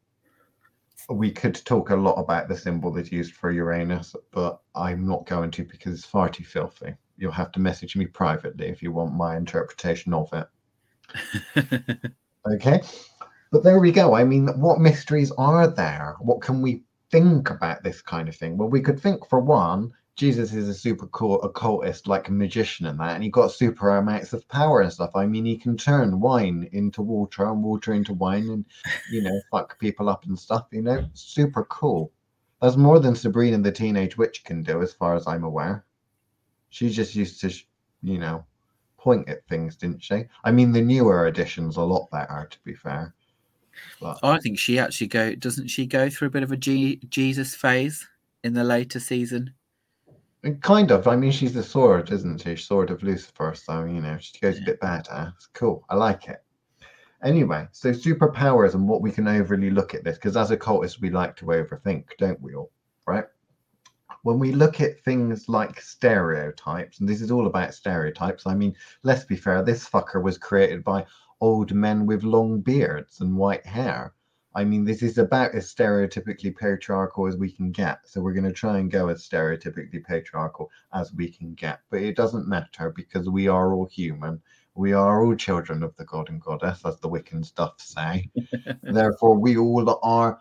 [1.09, 5.27] we could talk a lot about the symbol that's used for Uranus, but I'm not
[5.27, 8.91] going to because it's far too filthy you'll have to message me privately if you
[8.93, 12.13] want my interpretation of it.
[12.53, 12.83] okay.
[13.53, 14.15] But there we go.
[14.15, 16.17] I mean, what mysteries are there?
[16.21, 18.57] What can we think about this kind of thing?
[18.57, 22.87] Well, we could think for one, Jesus is a super cool occultist, like a magician
[22.87, 25.17] and that, and he got super amounts of power and stuff.
[25.17, 28.65] I mean, he can turn wine into water and water into wine and,
[29.11, 32.13] you know, fuck people up and stuff, you know, super cool.
[32.61, 35.85] That's more than Sabrina the Teenage Witch can do, as far as I'm aware.
[36.69, 37.53] She just used to,
[38.03, 38.45] you know,
[38.99, 40.25] point at things, didn't she?
[40.45, 43.15] I mean, the newer edition's a lot better, to be fair.
[44.01, 44.19] But...
[44.23, 45.35] I think she actually go.
[45.35, 48.07] Doesn't she go through a bit of a G- Jesus phase
[48.45, 49.55] in the later season?
[50.61, 51.07] Kind of.
[51.07, 52.57] I mean, she's the sword, isn't she?
[52.57, 53.55] Sword of Lucifer.
[53.55, 54.79] So you know, she goes a bit.
[54.83, 55.85] It's cool.
[55.89, 56.43] I like it.
[57.23, 61.11] Anyway, so superpowers and what we can overly look at this because as occultists we
[61.11, 62.73] like to overthink, don't we all?
[63.07, 63.25] Right?
[64.23, 68.75] when we look at things like stereotypes, and this is all about stereotypes, I mean,
[69.03, 71.05] let's be fair, this fucker was created by
[71.41, 74.15] old men with long beards and white hair.
[74.55, 78.01] I mean, this is about as stereotypically patriarchal as we can get.
[78.05, 81.81] So we're going to try and go as stereotypically patriarchal as we can get.
[81.91, 84.43] But it doesn't matter because we are all human.
[84.75, 88.31] We are all children of the god and goddess, as the Wiccan stuff say.
[88.83, 90.41] Therefore, we all are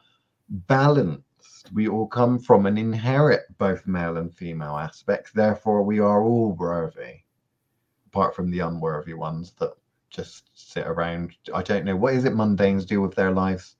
[0.49, 1.71] balanced.
[1.73, 5.31] We all come from and inherit both male and female aspects.
[5.31, 7.21] Therefore, we are all worthy,
[8.07, 9.73] apart from the unworthy ones that
[10.09, 11.33] just sit around.
[11.53, 11.95] I don't know.
[11.95, 13.75] What is it mundanes do with their lives?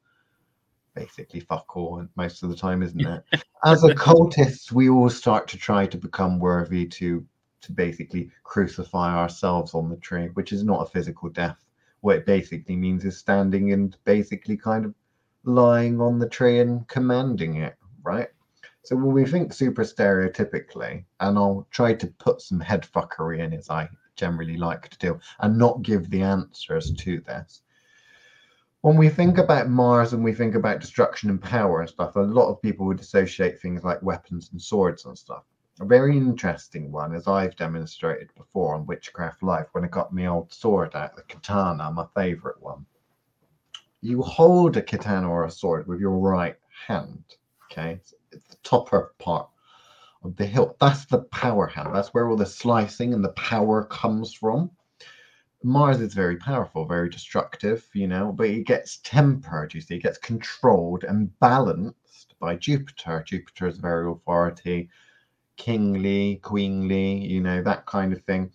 [0.96, 3.24] Basically, fuck all most of the time, isn't it?
[3.64, 7.26] As occultists, we all start to try to become worthy to
[7.62, 11.64] to basically crucify ourselves on the tree, which is not a physical death.
[12.02, 14.96] What it basically means is standing and basically kind of
[15.44, 18.30] lying on the tree and commanding it, right?
[18.84, 23.54] So when we think super stereotypically, and I'll try to put some head fuckery in
[23.54, 27.62] as I generally like to do and not give the answers to this.
[28.82, 32.22] When we think about Mars and we think about destruction and power and stuff, a
[32.22, 35.44] lot of people would associate things like weapons and swords and stuff.
[35.80, 40.26] A very interesting one, as I've demonstrated before on Witchcraft Live, when I got my
[40.26, 42.84] old sword out, the katana, my favorite one.
[44.02, 46.58] You hold a katana or a sword with your right
[46.88, 47.24] hand,
[47.66, 48.00] okay?
[48.32, 49.48] It's the topper part
[50.24, 50.80] of the hilt.
[50.80, 51.94] That's the power hand.
[51.94, 54.72] That's where all the slicing and the power comes from.
[55.64, 60.04] Mars is very powerful, very destructive, you know, but it gets tempered, you see, it
[60.04, 63.24] gets controlled and balanced by Jupiter.
[63.26, 64.90] Jupiter is very authority,
[65.58, 68.52] kingly, queenly, you know, that kind of thing.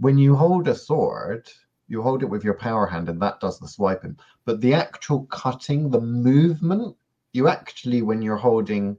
[0.00, 1.48] When you hold a sword,
[1.86, 4.18] you hold it with your power hand and that does the swiping.
[4.44, 6.96] But the actual cutting, the movement,
[7.32, 8.98] you actually, when you're holding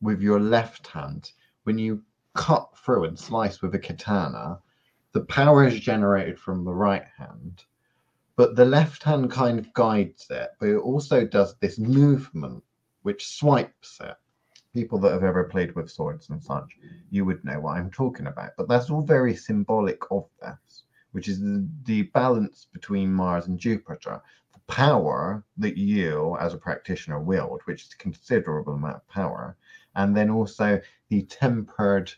[0.00, 1.32] with your left hand,
[1.64, 2.02] when you
[2.34, 4.58] cut through and slice with a katana,
[5.14, 7.64] the power is generated from the right hand,
[8.36, 12.62] but the left hand kind of guides it, but it also does this movement
[13.02, 14.16] which swipes it.
[14.72, 16.68] People that have ever played with swords and such,
[17.10, 18.50] you would know what I'm talking about.
[18.56, 21.40] But that's all very symbolic of this, which is
[21.84, 24.20] the, balance between Mars and Jupiter.
[24.52, 29.56] The power that you, as a practitioner, wield, which is a considerable amount of power,
[29.94, 32.12] and then also the tempered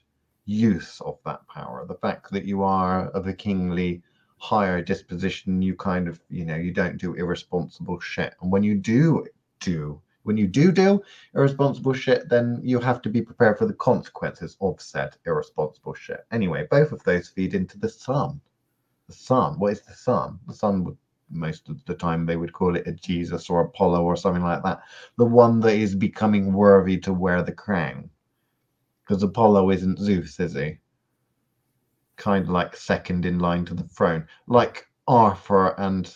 [0.46, 1.84] use of that power.
[1.86, 4.02] The fact that you are of a kingly
[4.38, 8.34] higher disposition you kind of you know you don't do irresponsible shit.
[8.40, 9.26] And when you do
[9.60, 11.02] do when you do do
[11.34, 16.24] irresponsible shit then you have to be prepared for the consequences of said irresponsible shit.
[16.30, 18.40] Anyway both of those feed into the sun.
[19.08, 19.58] The sun.
[19.58, 20.38] What is the sun?
[20.46, 24.04] The sun would most of the time they would call it a Jesus or Apollo
[24.04, 24.82] or something like that.
[25.16, 28.10] The one that is becoming worthy to wear the crown.
[29.06, 30.78] Because Apollo isn't Zeus, is he?
[32.16, 34.26] Kind of like second in line to the throne.
[34.48, 36.12] Like Arthur and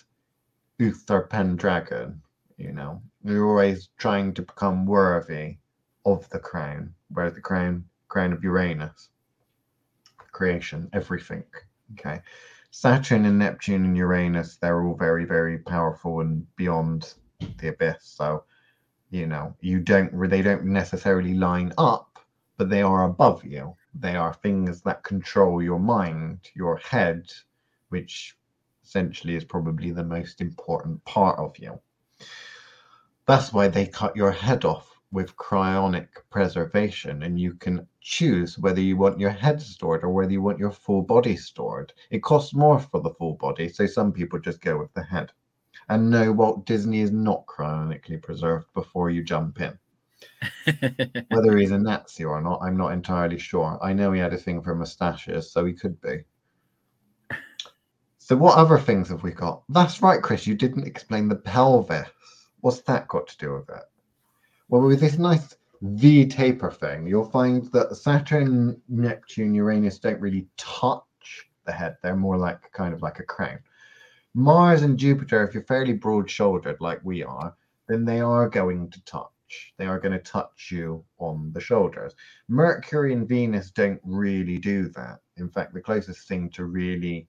[0.78, 2.20] Uther Pendragon,
[2.56, 3.02] you know.
[3.22, 5.58] you're always trying to become worthy
[6.04, 6.94] of the crown.
[7.10, 9.10] Wear the crown crown of Uranus.
[10.32, 11.44] Creation, everything.
[11.92, 12.20] Okay.
[12.70, 17.14] Saturn and Neptune and Uranus, they're all very, very powerful and beyond
[17.58, 17.98] the abyss.
[18.02, 18.44] So,
[19.10, 22.09] you know, you don't they don't necessarily line up,
[22.60, 23.74] but they are above you.
[23.94, 27.32] They are things that control your mind, your head,
[27.88, 28.36] which
[28.84, 31.80] essentially is probably the most important part of you.
[33.24, 38.82] That's why they cut your head off with cryonic preservation and you can choose whether
[38.82, 41.94] you want your head stored or whether you want your full body stored.
[42.10, 45.32] It costs more for the full body, so some people just go with the head.
[45.88, 49.78] And no, Walt Disney is not cryonically preserved before you jump in.
[51.28, 53.78] whether he's a Nazi or not, I'm not entirely sure.
[53.82, 56.24] I know he had a thing for mustaches, so he could be.
[58.18, 59.62] So, what other things have we got?
[59.68, 60.46] That's right, Chris.
[60.46, 62.08] You didn't explain the pelvis.
[62.60, 63.82] What's that got to do with it?
[64.68, 70.46] Well, with this nice V taper thing, you'll find that Saturn, Neptune, Uranus don't really
[70.56, 71.02] touch
[71.64, 71.96] the head.
[72.02, 73.58] They're more like kind of like a crown.
[74.34, 77.54] Mars and Jupiter, if you're fairly broad shouldered like we are,
[77.88, 79.26] then they are going to touch.
[79.76, 82.14] They are going to touch you on the shoulders.
[82.48, 85.20] Mercury and Venus don't really do that.
[85.36, 87.28] In fact, the closest thing to really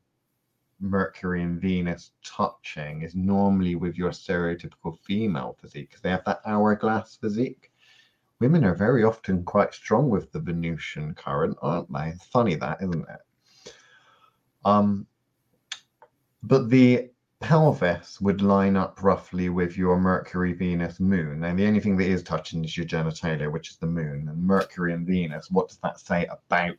[0.79, 6.41] Mercury and Venus touching is normally with your stereotypical female physique because they have that
[6.45, 7.71] hourglass physique.
[8.39, 12.13] Women are very often quite strong with the Venusian current, aren't they?
[12.31, 13.73] Funny that, isn't it?
[14.65, 15.05] Um,
[16.41, 17.10] but the
[17.41, 21.43] pelvis would line up roughly with your Mercury, Venus, Moon.
[21.43, 24.29] And the only thing that is touching is your genitalia, which is the Moon.
[24.29, 26.75] And Mercury and Venus, what does that say about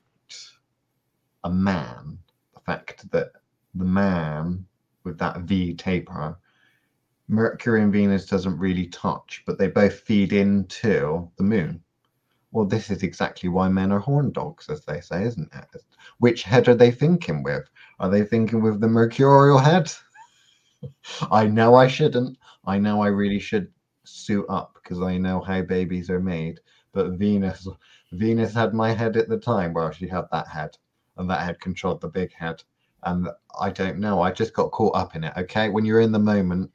[1.45, 2.17] a man?
[2.55, 3.33] The fact that
[3.75, 4.65] the man
[5.05, 6.39] with that V taper,
[7.29, 11.83] Mercury and Venus doesn't really touch, but they both feed into the moon.
[12.53, 15.83] Well, this is exactly why men are horn dogs, as they say, isn't it?
[16.19, 17.69] Which head are they thinking with?
[17.99, 19.91] Are they thinking with the mercurial head?
[21.30, 22.39] I know I shouldn't.
[22.64, 23.68] I know I really should
[24.05, 26.61] suit up because I know how babies are made.
[26.93, 27.66] But Venus,
[28.12, 29.72] Venus had my head at the time.
[29.72, 30.76] Well, she had that head,
[31.16, 32.62] and that head controlled the big head.
[33.05, 33.28] And
[33.61, 34.20] I don't know.
[34.20, 35.33] I just got caught up in it.
[35.37, 36.70] Okay, when you're in the moment,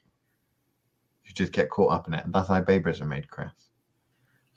[1.26, 3.52] you just get caught up in it, and that's how babies are made, Chris.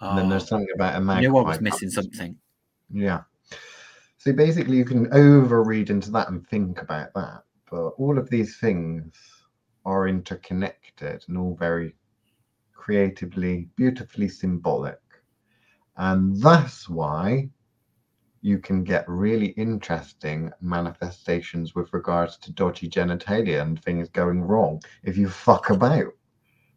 [0.00, 1.20] And then there's Oh, something about a I magpie.
[1.20, 2.36] knew I was missing something.
[2.90, 3.22] Yeah.
[4.16, 7.44] So basically, you can overread into that and think about that.
[7.70, 9.12] But all of these things
[9.84, 11.94] are interconnected and all very
[12.74, 15.00] creatively, beautifully symbolic.
[15.96, 17.50] And that's why
[18.42, 24.82] you can get really interesting manifestations with regards to dodgy genitalia and things going wrong
[25.02, 26.14] if you fuck about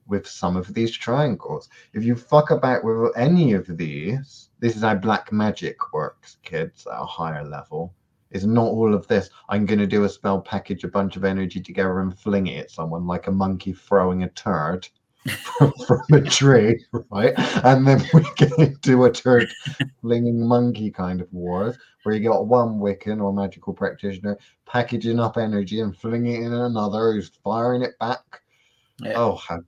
[0.06, 1.70] with some of these triangles.
[1.94, 6.86] If you fuck about with any of these, this is how black magic works, kids,
[6.86, 7.94] at a higher level.
[8.34, 9.30] It's not all of this.
[9.50, 12.66] I'm going to do a spell, package a bunch of energy together, and fling it
[12.66, 14.88] at someone like a monkey throwing a turd
[15.58, 17.34] from, a tree, right?
[17.64, 19.50] And then we get into a turd
[20.02, 25.38] flinging monkey kind of wars where you got one Wiccan or magical practitioner packaging up
[25.38, 28.42] energy and flinging it in another who's firing it back.
[29.00, 29.14] Yeah.
[29.16, 29.60] Oh, how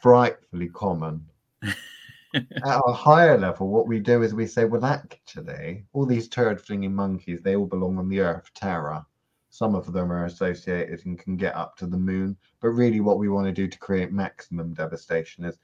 [0.00, 1.26] frightfully common.
[2.34, 6.60] At a higher level, what we do is we say, well, actually, all these turd
[6.60, 9.06] flinging monkeys, they all belong on the Earth, Terra.
[9.50, 12.36] Some of them are associated and can get up to the moon.
[12.60, 15.58] But really, what we want to do to create maximum devastation is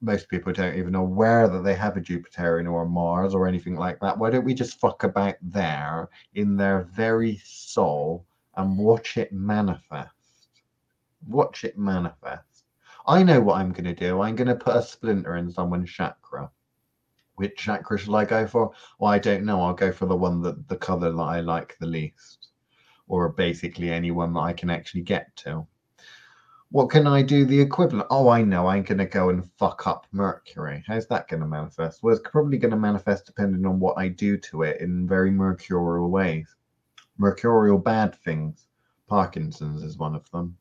[0.00, 3.46] most people don't even know where that they have a Jupiterian or a Mars or
[3.46, 4.18] anything like that.
[4.18, 8.24] Why don't we just fuck about there in their very soul
[8.56, 10.10] and watch it manifest?
[11.28, 12.49] Watch it manifest.
[13.06, 14.20] I know what I'm going to do.
[14.20, 16.50] I'm going to put a splinter in someone's chakra.
[17.36, 18.72] Which chakra shall I go for?
[18.98, 19.62] Well, I don't know.
[19.62, 22.48] I'll go for the one that the color that I like the least,
[23.08, 25.66] or basically any one that I can actually get to.
[26.72, 28.06] What can I do the equivalent?
[28.10, 28.68] Oh, I know.
[28.68, 30.84] I'm going to go and fuck up Mercury.
[30.86, 32.02] How's that going to manifest?
[32.02, 35.32] Well, it's probably going to manifest depending on what I do to it in very
[35.32, 36.54] mercurial ways.
[37.18, 38.66] Mercurial bad things.
[39.08, 40.56] Parkinson's is one of them.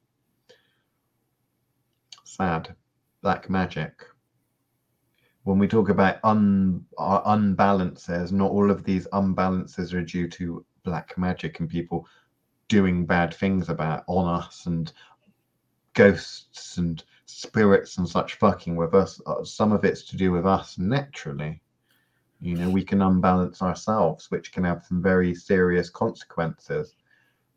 [2.30, 2.76] Sad.
[3.24, 4.06] Black magic.
[5.46, 10.64] When we talk about un, uh, unbalances, not all of these unbalances are due to
[10.84, 12.08] black magic and people
[12.68, 14.94] doing bad things about on us and
[15.96, 19.20] ghosts and spirits and such fucking with us.
[19.26, 21.64] Uh, Some of it's to do with us naturally.
[22.42, 26.94] You know, we can unbalance ourselves, which can have some very serious consequences.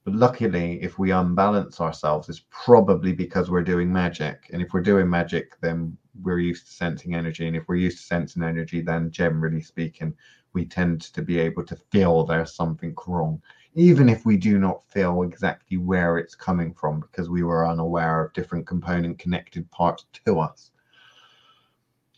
[0.04, 4.50] But luckily, if we unbalance ourselves, it's probably because we're doing magic.
[4.52, 7.46] And if we're doing magic, then we're used to sensing energy.
[7.46, 10.14] And if we're used to sensing energy, then generally speaking,
[10.54, 13.40] we tend to be able to feel there's something wrong,
[13.74, 18.24] even if we do not feel exactly where it's coming from because we were unaware
[18.24, 20.72] of different component connected parts to us.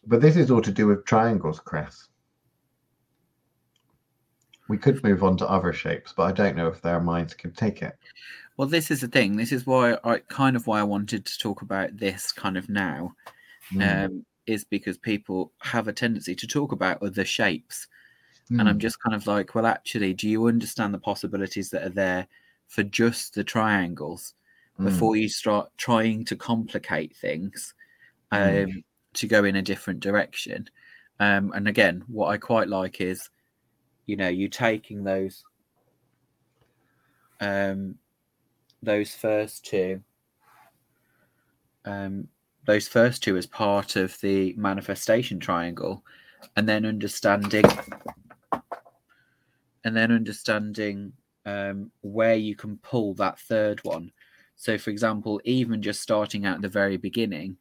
[0.06, 2.08] But this is all to do with triangles, Chris.
[4.68, 7.56] We could move on to other shapes, but I don't know if their minds could
[7.56, 7.98] take it.
[8.56, 9.36] Well, this is the thing.
[9.36, 12.68] This is why I kind of why I wanted to talk about this kind of
[12.68, 13.14] now,
[13.72, 17.88] Mm, um, is because people have a tendency to talk about other shapes,
[18.58, 21.84] and I'm mm, just kind of like, well, actually, do you understand the possibilities that
[21.84, 22.28] are there
[22.68, 24.34] for just the triangles
[24.78, 27.74] mm, before you start trying to complicate things
[28.32, 28.84] um, Mm.
[29.14, 30.68] to go in a different direction?
[31.20, 33.30] Um, and again, what I quite like is,
[34.06, 35.44] you know, you taking those
[37.40, 37.96] um,
[38.82, 40.02] those first two,
[41.84, 42.28] um,
[42.66, 46.04] those first two as part of the manifestation triangle,
[46.56, 47.64] and then understanding,
[49.84, 51.12] and then understanding
[51.46, 54.10] um, where you can pull that third one.
[54.56, 57.56] So, for example, even just starting at the very beginning,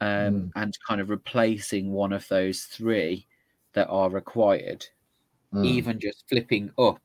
[0.00, 0.52] um, Mm.
[0.56, 3.26] and kind of replacing one of those three
[3.74, 4.86] that are required
[5.52, 7.00] mm, even just flipping up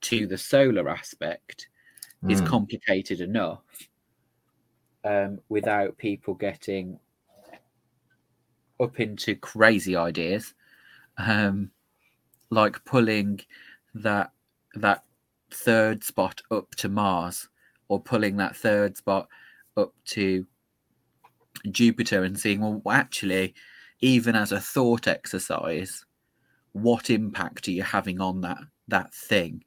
[0.00, 1.68] to the solar aspect
[2.28, 2.46] is mm.
[2.46, 3.62] complicated enough
[5.04, 6.98] um, without people getting
[8.80, 10.54] up into crazy ideas
[11.18, 11.70] um,
[12.50, 13.40] like pulling
[13.94, 14.30] that
[14.74, 15.04] that
[15.50, 17.48] third spot up to mars
[17.88, 19.28] or pulling that third spot
[19.76, 20.46] up to
[21.70, 23.54] jupiter and seeing well actually
[24.00, 26.04] even as a thought exercise
[26.72, 28.58] what impact are you having on that
[28.88, 29.64] that thing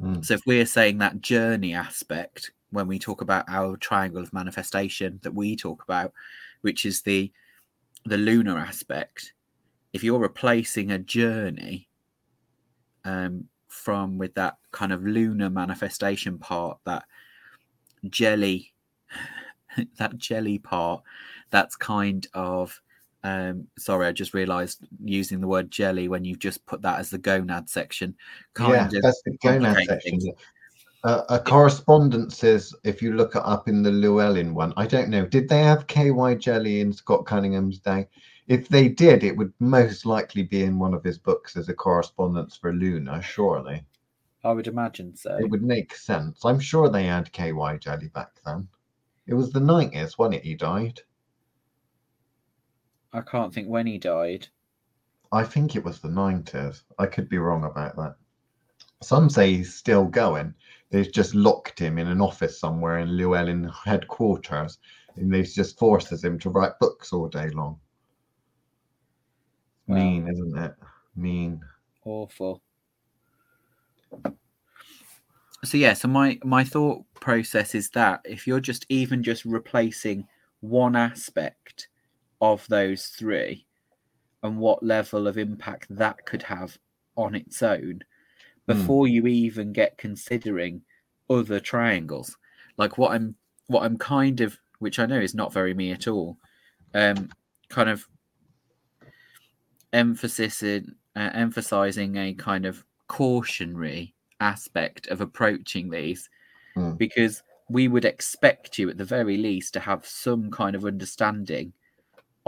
[0.00, 0.24] Mm.
[0.24, 5.18] so if we're saying that journey aspect when we talk about our triangle of manifestation
[5.22, 6.12] that we talk about
[6.60, 7.32] which is the
[8.04, 9.32] the lunar aspect
[9.92, 11.88] if you're replacing a journey
[13.04, 17.04] um from with that kind of lunar manifestation part that
[18.08, 18.72] jelly
[19.98, 21.02] that jelly part
[21.50, 22.80] that's kind of
[23.24, 27.10] Um, sorry, I just realised using the word jelly when you've just put that as
[27.10, 28.14] the gonad section.
[28.54, 30.20] Kind yeah, of that's the gonad section.
[31.04, 35.26] Uh, a correspondences, if you look it up in the Llewellyn one, I don't know.
[35.26, 38.08] Did they have KY jelly in Scott Cunningham's day?
[38.48, 41.74] If they did, it would most likely be in one of his books as a
[41.74, 43.84] correspondence for Luna, surely.
[44.42, 45.36] I would imagine so.
[45.38, 46.44] It would make sense.
[46.44, 48.66] I'm sure they had KY jelly back then.
[49.26, 50.42] It was the 90s, when it?
[50.42, 51.00] He died.
[53.12, 54.46] I can't think when he died.
[55.32, 56.82] I think it was the 90s.
[56.98, 58.16] I could be wrong about that.
[59.02, 60.54] Some say he's still going.
[60.90, 64.78] They've just locked him in an office somewhere in Llewellyn headquarters,
[65.16, 67.78] and they've just forces him to write books all day long.
[69.86, 70.74] Mean, isn't it?
[71.16, 71.62] Mean.
[72.04, 72.62] Awful.
[75.64, 80.26] So yeah, so my my thought process is that if you're just even just replacing
[80.60, 81.88] one aspect
[82.40, 83.66] of those three
[84.42, 86.78] and what level of impact that could have
[87.16, 88.00] on its own
[88.66, 89.10] before mm.
[89.10, 90.82] you even get considering
[91.28, 92.36] other triangles
[92.76, 93.34] like what i'm
[93.66, 96.36] what i'm kind of which i know is not very me at all
[96.94, 97.28] um
[97.68, 98.06] kind of
[99.92, 106.28] emphasis in uh, emphasizing a kind of cautionary aspect of approaching these
[106.76, 106.96] mm.
[106.96, 111.72] because we would expect you at the very least to have some kind of understanding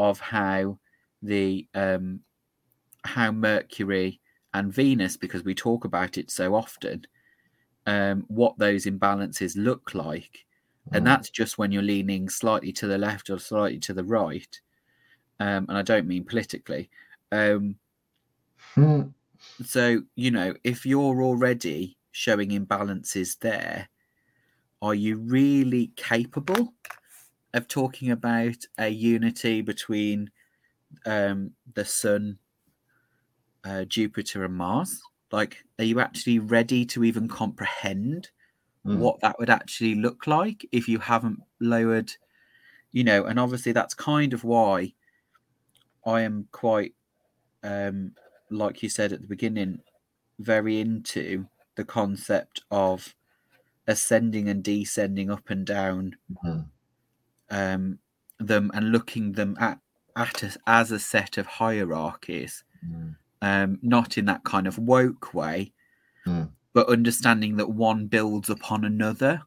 [0.01, 0.79] of how
[1.23, 2.21] the um,
[3.05, 4.21] how Mercury
[4.55, 7.07] and Venus, because we talk about it so often,
[7.87, 10.45] um, what those imbalances look like,
[10.89, 10.97] mm.
[10.97, 14.61] and that's just when you're leaning slightly to the left or slightly to the right,
[15.39, 16.91] um, and I don't mean politically.
[17.31, 17.77] Um,
[18.75, 19.03] hmm.
[19.65, 23.89] So you know, if you're already showing imbalances there,
[24.83, 26.73] are you really capable
[27.55, 30.31] of talking about a unity between
[31.07, 32.39] um, the Sun,
[33.65, 35.01] uh, Jupiter, and Mars?
[35.33, 38.31] Like, are you actually ready to even comprehend
[38.87, 38.99] mm.
[38.99, 42.13] what that would actually look like if you haven't lowered,
[42.93, 43.25] you know?
[43.25, 44.93] And obviously, that's kind of why
[46.07, 46.95] I am quite,
[47.63, 48.13] um,
[48.51, 49.81] like you said at the beginning,
[50.39, 51.47] very into
[51.77, 53.15] the concept of
[53.87, 56.17] ascending and descending up and down.
[56.45, 56.67] Mm
[57.51, 57.99] um,
[58.39, 59.79] them and looking them at,
[60.17, 63.15] at us as a set of hierarchies, mm.
[63.43, 65.73] um, not in that kind of woke way,
[66.27, 66.49] mm.
[66.73, 69.43] but understanding that one builds upon another.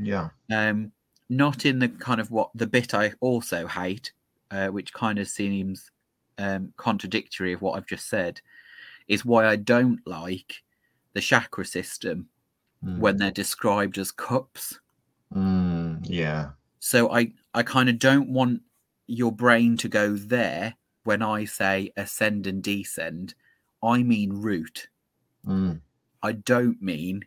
[0.00, 0.30] Yeah.
[0.50, 0.92] Um,
[1.28, 4.12] not in the kind of what the bit I also hate,
[4.50, 5.90] uh, which kind of seems
[6.38, 8.40] um, contradictory of what I've just said,
[9.08, 10.62] is why I don't like
[11.12, 12.28] the chakra system
[12.84, 12.98] mm.
[12.98, 14.78] when they're described as cups.
[15.34, 16.50] Mm, yeah.
[16.80, 18.62] So I I kind of don't want
[19.06, 20.74] your brain to go there
[21.04, 23.34] when I say ascend and descend.
[23.82, 24.88] I mean root.
[25.46, 25.80] Mm.
[26.22, 27.24] I don't mean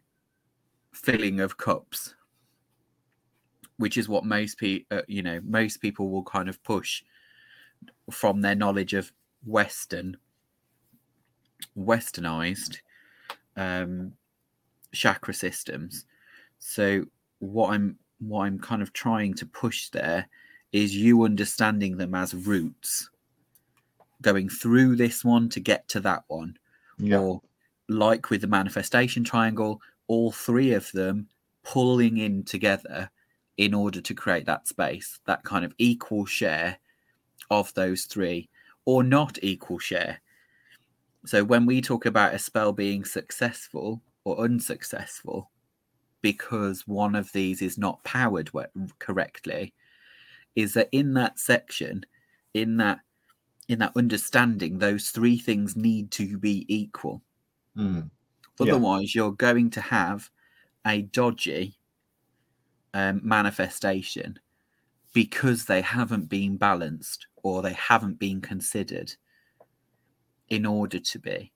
[0.92, 2.16] filling of cups,
[3.78, 7.04] which is what most people, uh, you know, most people will kind of push
[8.12, 9.12] from their knowledge of
[9.46, 10.18] Western,
[11.78, 12.78] Westernized
[13.56, 14.14] um,
[14.92, 16.06] chakra systems.
[16.60, 17.06] So
[17.40, 20.28] what I'm what I'm kind of trying to push there
[20.72, 23.10] is you understanding them as roots,
[24.22, 26.58] going through this one to get to that one.
[26.98, 27.20] Yeah.
[27.20, 27.42] Or
[27.90, 31.28] like with the manifestation triangle, all three of them
[31.64, 33.10] pulling in together
[33.58, 36.78] in order to create that space, that kind of equal share
[37.50, 38.50] of those three,
[38.86, 40.22] or not equal share.
[41.26, 45.52] So when we talk about a spell being successful or unsuccessful,
[46.22, 48.50] because one of these is not powered
[49.00, 49.74] correctly
[50.56, 52.06] is that in that section
[52.54, 53.00] in that
[53.68, 57.22] in that understanding those three things need to be equal
[57.78, 58.10] mm.
[58.60, 59.22] otherwise yeah.
[59.22, 60.30] you're going to have
[60.86, 61.76] a dodgy
[62.94, 64.38] um, manifestation
[65.14, 69.14] because they haven't been balanced or they haven't been considered
[70.50, 71.52] in order to be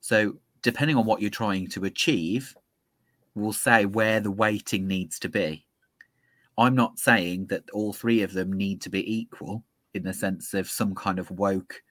[0.00, 2.56] so depending on what you're trying to achieve
[3.34, 5.66] will say where the weighting needs to be.
[6.58, 9.64] I'm not saying that all three of them need to be equal
[9.94, 11.82] in the sense of some kind of woke,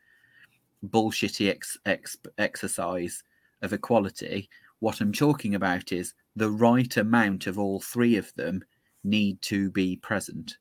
[0.88, 3.24] bullshitty ex- ex- exercise
[3.62, 4.50] of equality.
[4.80, 8.64] What I'm talking about is the right amount of all three of them
[9.04, 10.58] need to be present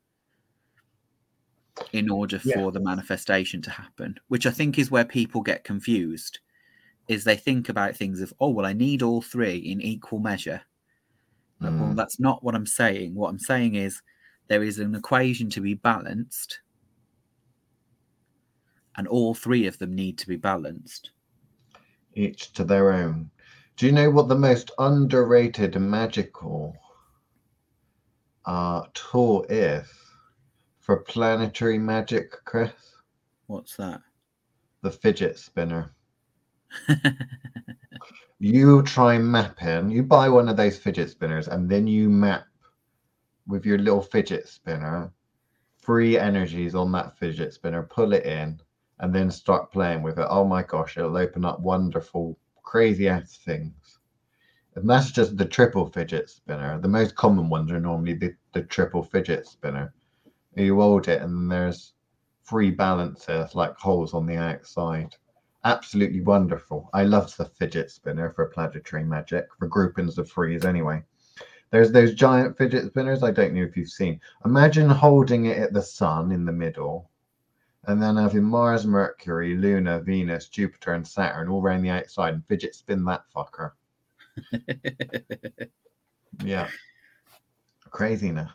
[1.92, 2.70] in order for yeah.
[2.70, 6.40] the manifestation to happen, which I think is where people get confused.
[7.08, 10.62] Is they think about things of, oh, well, I need all three in equal measure.
[11.62, 11.80] Mm.
[11.80, 13.14] Well, that's not what I'm saying.
[13.14, 14.00] What I'm saying is
[14.48, 16.60] there is an equation to be balanced.
[18.96, 21.10] and all three of them need to be balanced.
[22.14, 23.30] Each to their own.
[23.76, 26.76] Do you know what the most underrated magical
[28.44, 29.88] uh, tool is
[30.80, 32.72] for planetary magic, Chris?
[33.46, 34.02] What's that?
[34.82, 35.94] The fidget spinner.
[38.40, 42.46] you try mapping, you buy one of those fidget spinners, and then you map
[43.46, 45.12] with your little fidget spinner
[45.80, 48.60] free energies on that fidget spinner, pull it in,
[49.00, 50.26] and then start playing with it.
[50.28, 53.98] Oh my gosh, it'll open up wonderful, crazy ass things.
[54.76, 56.78] And that's just the triple fidget spinner.
[56.80, 59.92] The most common ones are normally the, the triple fidget spinner.
[60.54, 61.94] You hold it, and there's
[62.42, 65.16] free balances like holes on the outside.
[65.64, 66.88] Absolutely wonderful.
[66.94, 71.02] I love the fidget spinner for planetary magic, for groupings of threes anyway.
[71.70, 73.22] There's those giant fidget spinners.
[73.22, 74.20] I don't know if you've seen.
[74.44, 77.10] Imagine holding it at the sun in the middle,
[77.84, 82.46] and then having Mars, Mercury, Luna, Venus, Jupiter, and Saturn all around the outside and
[82.46, 83.72] fidget spin that fucker.
[86.44, 86.68] yeah.
[87.90, 88.50] Craziness.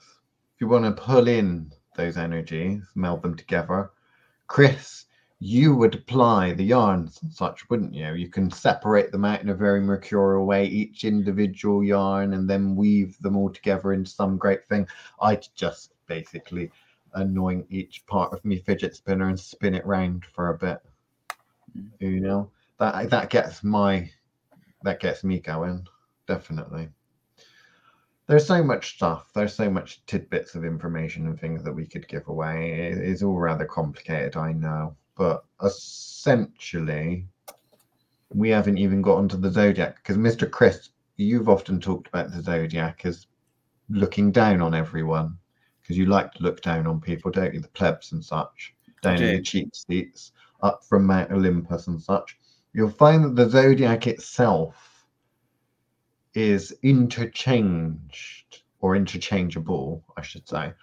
[0.56, 3.92] If you want to pull in those energies, meld them together,
[4.48, 5.06] Chris,
[5.40, 8.14] you would apply the yarns and such, wouldn't you?
[8.14, 12.76] You can separate them out in a very mercurial way, each individual yarn, and then
[12.76, 14.88] weave them all together into some great thing.
[15.22, 16.72] I'd just basically
[17.14, 20.80] anoint each part of me fidget spinner and spin it round for a bit.
[22.00, 24.10] You know, that that gets my
[24.84, 25.86] that gets me going,
[26.28, 26.88] definitely.
[28.28, 29.32] There's so much stuff.
[29.36, 32.92] There's so much tidbits of information and things that we could give away.
[32.92, 37.28] It's all rather complicated, I know but essentially,
[38.34, 40.50] we haven't even got onto the zodiac because Mr.
[40.50, 43.28] Chris, you've often talked about the zodiac as
[43.90, 45.38] looking down on everyone
[45.82, 47.60] because you like to look down on people, don't you?
[47.60, 52.38] The plebs and such, down in the cheap seats, up from Mount Olympus and such.
[52.74, 55.06] You'll find that the zodiac itself
[56.34, 60.74] is interchanged or interchangeable, I should say,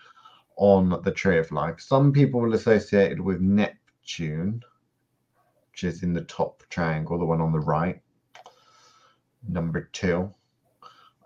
[0.56, 1.80] on the tree of life.
[1.80, 4.64] Some people will associate it with Neptune Neptune,
[5.70, 8.02] which is in the top triangle, the one on the right,
[9.48, 10.32] number two.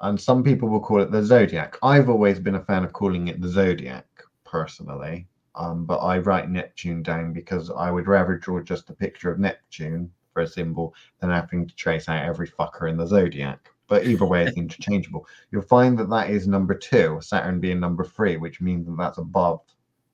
[0.03, 1.79] And some people will call it the zodiac.
[1.83, 4.07] I've always been a fan of calling it the zodiac
[4.45, 5.27] personally.
[5.55, 9.39] Um, but I write Neptune down because I would rather draw just a picture of
[9.39, 13.71] Neptune for a symbol than having to trace out every fucker in the zodiac.
[13.89, 15.27] But either way, it's interchangeable.
[15.51, 19.17] You'll find that that is number two, Saturn being number three, which means that that's
[19.17, 19.63] above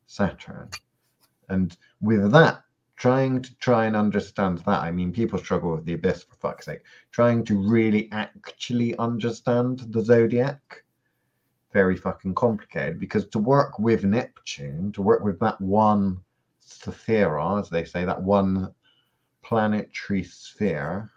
[0.07, 0.71] Saturn.
[1.49, 2.63] And with that,
[2.97, 6.67] trying to try and understand that, I mean, people struggle with the abyss for fuck's
[6.67, 6.83] sake.
[7.11, 10.85] Trying to really actually understand the zodiac,
[11.73, 16.21] very fucking complicated because to work with Neptune, to work with that one
[16.61, 18.73] sphere, as they say, that one
[19.43, 21.11] planetary sphere,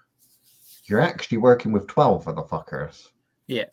[0.86, 3.10] you're actually working with 12 of the fuckers.
[3.48, 3.66] Yeah.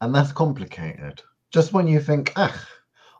[0.00, 1.22] And that's complicated.
[1.50, 2.68] Just when you think, ah,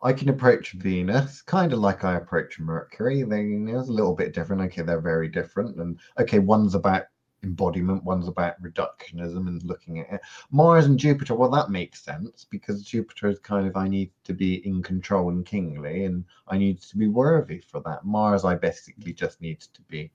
[0.07, 3.25] I can approach Venus kind of like I approach Mercury.
[3.25, 4.63] They, it's a little bit different.
[4.63, 5.79] Okay, they're very different.
[5.79, 7.07] And okay, one's about
[7.43, 10.21] embodiment, one's about reductionism and looking at it.
[10.53, 14.33] Mars and Jupiter, well, that makes sense because Jupiter is kind of I need to
[14.33, 18.05] be in control and kingly, and I need to be worthy for that.
[18.05, 20.13] Mars, I basically just need to be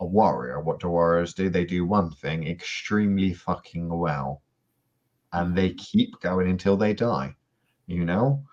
[0.00, 0.60] a warrior.
[0.60, 1.48] What do warriors do?
[1.48, 4.42] They do one thing extremely fucking well,
[5.32, 7.34] and they keep going until they die.
[7.86, 8.44] You know,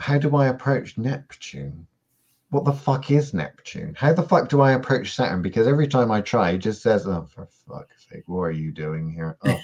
[0.00, 1.86] how do I approach Neptune?
[2.50, 3.94] What the fuck is Neptune?
[3.98, 5.42] How the fuck do I approach Saturn?
[5.42, 8.72] Because every time I try, it just says, "Oh, for fuck's sake, what are you
[8.72, 9.60] doing here?" Oh,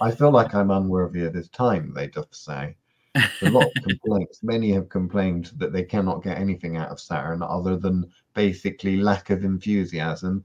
[0.00, 1.92] I feel like I'm unworthy of this time.
[1.94, 2.76] They just say.
[3.14, 4.42] a lot of complaints.
[4.42, 9.30] Many have complained that they cannot get anything out of Saturn other than basically lack
[9.30, 10.44] of enthusiasm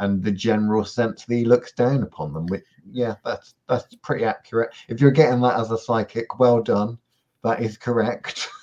[0.00, 2.46] and the general sense that he looks down upon them.
[2.46, 4.70] Which, yeah, that's that's pretty accurate.
[4.88, 6.98] If you're getting that as a psychic, well done.
[7.44, 8.48] That is correct.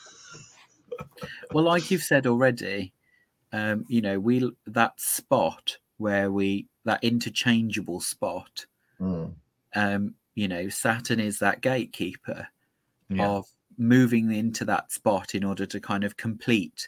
[1.54, 2.94] well, like you've said already,
[3.52, 8.66] um, you know, we that spot where we that interchangeable spot.
[9.00, 9.34] Mm.
[9.76, 12.48] Um, you know, Saturn is that gatekeeper
[13.10, 13.28] yeah.
[13.28, 13.46] of
[13.78, 16.88] moving into that spot in order to kind of complete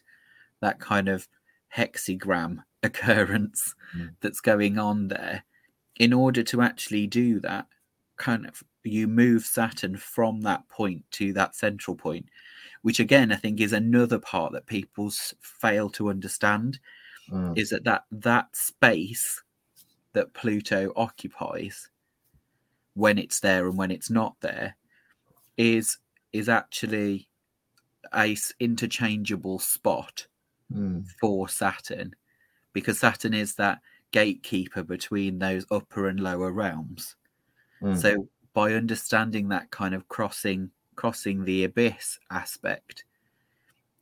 [0.61, 1.27] that kind of
[1.75, 4.09] hexagram occurrence mm.
[4.21, 5.43] that's going on there.
[5.99, 7.65] In order to actually do that,
[8.17, 12.27] kind of you move Saturn from that point to that central point
[12.81, 15.11] which again I think is another part that people
[15.41, 16.79] fail to understand
[17.31, 17.57] mm.
[17.57, 19.41] is that, that that space
[20.13, 21.89] that Pluto occupies
[22.93, 24.75] when it's there and when it's not there
[25.57, 25.97] is
[26.33, 27.27] is actually
[28.13, 30.27] a interchangeable spot
[30.73, 31.07] Mm.
[31.21, 32.13] for Saturn
[32.73, 33.79] because Saturn is that
[34.11, 37.15] gatekeeper between those upper and lower realms.
[37.81, 37.97] Mm.
[37.97, 43.05] So by understanding that kind of crossing crossing the abyss aspect,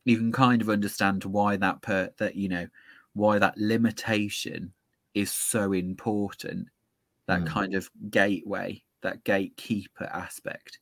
[0.04, 2.66] you can kind of understand why that per that you know
[3.14, 4.72] why that limitation
[5.14, 6.68] is so important.
[7.26, 7.46] That Mm.
[7.46, 10.78] kind of gateway, that gatekeeper aspect.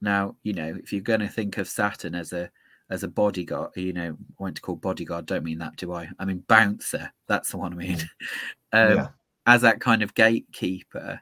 [0.00, 2.50] Now, you know, if you're going to think of Saturn as a
[2.88, 5.26] as a bodyguard, you know, I went to call bodyguard.
[5.26, 6.08] Don't mean that, do I?
[6.18, 7.12] I mean bouncer.
[7.28, 7.98] That's the one I mean.
[8.72, 9.08] um, Yeah.
[9.46, 11.20] As that kind of gatekeeper,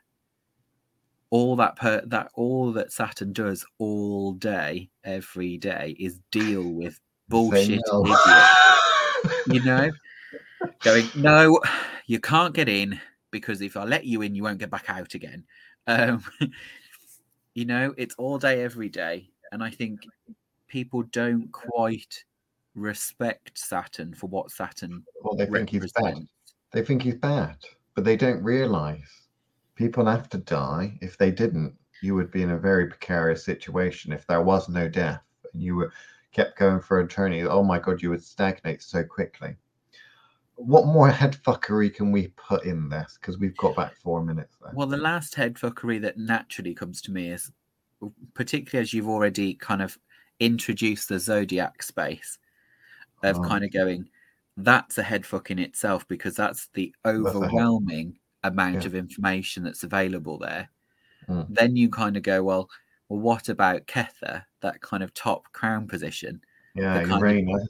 [1.30, 7.00] all that per that all that Saturn does all day, every day, is deal with
[7.28, 8.04] bullshit no.
[8.04, 8.54] idiots.
[9.48, 9.90] You know,
[10.80, 11.60] going no,
[12.06, 13.00] you can't get in
[13.32, 15.44] because if I let you in, you won't get back out again.
[15.88, 16.22] Um,
[17.54, 20.02] you know, it's all day, every day, and I think
[20.68, 22.24] people don't quite
[22.76, 26.28] respect Saturn for what Saturn Well, they think he's bad.
[26.72, 27.56] They think he's bad,
[27.96, 29.02] but they don't realize
[29.78, 30.98] people have to die.
[31.00, 31.72] If they didn't,
[32.02, 34.12] you would be in a very precarious situation.
[34.12, 35.22] If there was no death
[35.54, 35.92] and you were
[36.32, 39.56] kept going for eternity, oh my god, you would stagnate so quickly.
[40.56, 43.18] What more headfuckery can we put in this?
[43.20, 44.72] Because we've got back four minutes there.
[44.74, 47.52] Well, the last headfuckery that naturally comes to me is,
[48.34, 49.96] particularly as you've already kind of
[50.40, 52.38] introduced the zodiac space
[53.22, 53.42] of Oh.
[53.42, 54.08] kind of going,
[54.56, 58.86] that's a headfuck in itself because that's the overwhelming amount Yeah.
[58.86, 60.70] of information that's available there.
[61.28, 61.46] Mm.
[61.50, 62.68] Then you kind of go, well,
[63.08, 66.40] well, what about Kether, that kind of top crown position,
[66.74, 67.68] yeah, the kind of-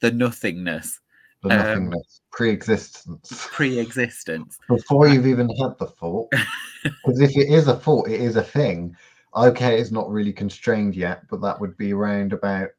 [0.00, 1.00] the nothingness,
[1.42, 3.48] the um, nothingness, pre-existence.
[3.50, 4.58] pre-existence?
[4.68, 6.32] before you've even had the thought.
[6.82, 8.96] Because if it is a thought, it is a thing.
[9.36, 12.70] Okay, it's not really constrained yet, but that would be around about,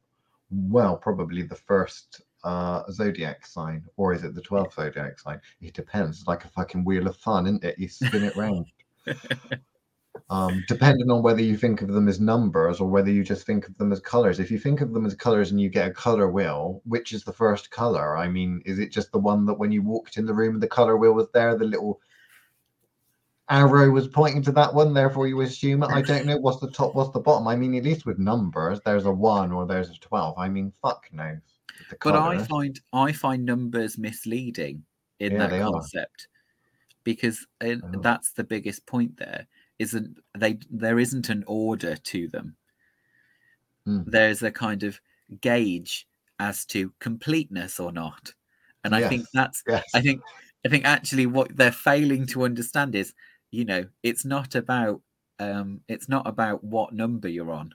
[0.50, 5.40] well, probably the first uh, zodiac sign, or is it the 12th zodiac sign?
[5.60, 6.20] It depends.
[6.20, 7.78] It's like a fucking wheel of fun, isn't it?
[7.78, 8.66] You spin it round.
[10.30, 13.68] um, depending on whether you think of them as numbers or whether you just think
[13.68, 14.40] of them as colors.
[14.40, 17.24] If you think of them as colors and you get a color wheel, which is
[17.24, 18.16] the first color?
[18.16, 20.62] I mean, is it just the one that when you walked in the room, and
[20.62, 22.00] the color wheel was there, the little
[23.50, 25.90] arrow was pointing to that one, therefore you assume it?
[25.90, 27.46] I don't know what's the top, what's the bottom.
[27.46, 30.38] I mean, at least with numbers, there's a one or there's a 12.
[30.38, 31.40] I mean, fuck knows.
[32.02, 34.84] But I find I find numbers misleading
[35.20, 35.70] in Yeah, that they are.
[35.72, 36.28] concept
[37.04, 38.00] because uh, Oh.
[38.00, 39.16] that's the biggest point.
[39.16, 39.46] There
[39.78, 42.56] isn't they there isn't an order to them.
[43.86, 44.04] Mm.
[44.06, 45.00] There's a kind of
[45.40, 46.06] gauge
[46.38, 48.32] as to completeness or not,
[48.84, 49.84] and I think that's yes.
[49.94, 50.22] I think
[50.64, 53.14] I think actually what they're failing to understand is
[53.50, 55.02] you know it's not about
[55.40, 57.74] um it's not about what number you're on,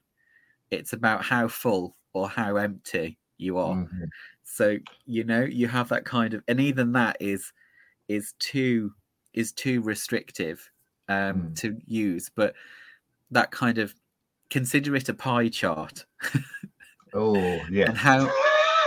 [0.71, 4.11] it's about how full or how empty you are Mhm.
[4.43, 7.53] so you know you have that kind of and even that is
[8.09, 8.93] is too
[9.33, 10.71] is too restrictive
[11.09, 11.55] um Mm.
[11.55, 12.55] to use but
[13.31, 13.95] that kind of
[14.49, 16.05] consider it a pie chart
[17.13, 17.91] Oh, yeah.
[17.91, 18.33] and how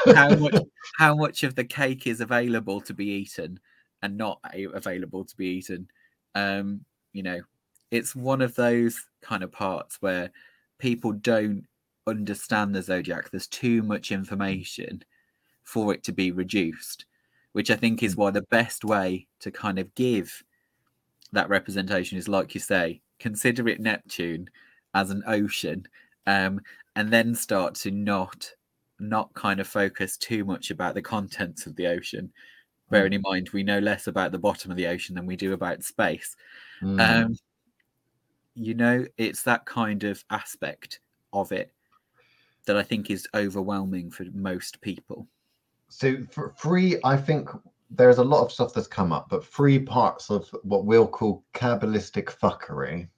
[0.07, 0.55] how much
[0.99, 3.61] how much of the cake is available to be eaten
[4.03, 5.89] and not available to be eaten
[6.35, 7.41] um you know
[7.91, 10.31] it's one of those kind of parts where
[10.79, 11.67] people don't
[12.11, 15.03] understand the zodiac there's too much information
[15.65, 17.07] for it to be reduced
[17.53, 20.43] which i think is why the best way to kind of give
[21.33, 24.49] that representation is like you say consider it neptune
[24.95, 25.87] as an ocean
[26.27, 26.61] um
[26.97, 28.51] and then start to not
[28.99, 32.31] not kind of focus too much about the contents of the ocean
[32.91, 35.53] bearing in mind we know less about the bottom of the ocean than we do
[35.53, 36.37] about space.
[36.83, 37.25] Mm.
[37.25, 37.37] um
[38.55, 41.01] you know it's that kind of aspect
[41.33, 41.73] of it
[42.67, 45.27] that i think is overwhelming for most people
[45.91, 47.51] So for free, I think
[47.91, 51.45] there's a lot of stuff that's come up, but three parts of what we'll call
[51.53, 53.09] cabalistic fuckery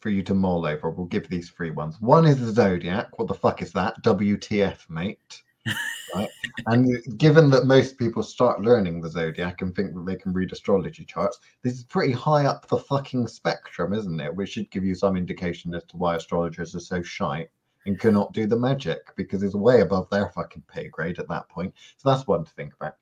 [0.00, 0.90] for you to mull over.
[0.90, 2.00] We'll give these three ones.
[2.00, 3.18] One is the zodiac.
[3.18, 4.00] What the fuck is that?
[4.02, 5.42] WTF, mate.
[6.14, 6.28] right.
[6.66, 10.52] And given that most people start learning the zodiac and think that they can read
[10.52, 14.34] astrology charts, this is pretty high up the fucking spectrum, isn't it?
[14.34, 17.50] Which should give you some indication as to why astrologers are so shite
[17.86, 21.48] and cannot do the magic because it's way above their fucking pay grade at that
[21.48, 21.72] point.
[21.96, 22.96] So that's one to think about.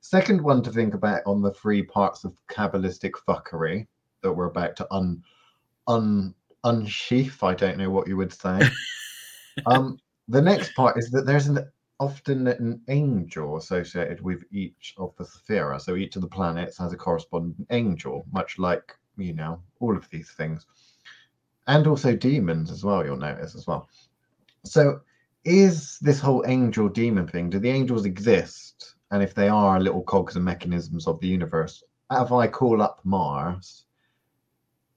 [0.00, 3.86] Second one to think about on the three parts of Kabbalistic fuckery
[4.22, 5.22] that we're about to un
[5.88, 6.34] un
[6.64, 7.42] unsheath.
[7.42, 8.60] I don't know what you would say.
[9.66, 15.14] um, the next part is that there's an often an angel associated with each of
[15.16, 15.80] the Sephira.
[15.80, 20.08] So each of the planets has a corresponding angel, much like you know all of
[20.10, 20.66] these things,
[21.66, 23.04] and also demons as well.
[23.04, 23.88] You'll notice as well.
[24.66, 25.00] So
[25.44, 28.94] is this whole angel demon thing, do the angels exist?
[29.10, 33.00] And if they are little cogs and mechanisms of the universe, if I call up
[33.04, 33.86] Mars,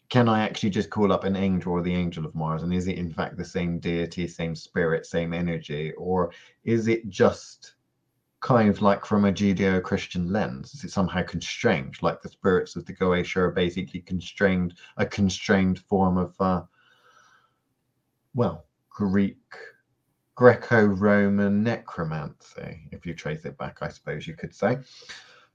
[0.09, 2.63] can I actually just call up an angel or the angel of Mars?
[2.63, 5.93] And is it in fact the same deity, same spirit, same energy?
[5.93, 6.31] Or
[6.63, 7.75] is it just
[8.39, 10.73] kind of like from a Judeo Christian lens?
[10.73, 15.79] Is it somehow constrained, like the spirits of the Goetia are basically constrained, a constrained
[15.79, 16.63] form of, uh,
[18.33, 18.65] well,
[18.99, 19.55] Greek,
[20.35, 24.79] Greco Roman necromancy, if you trace it back, I suppose you could say.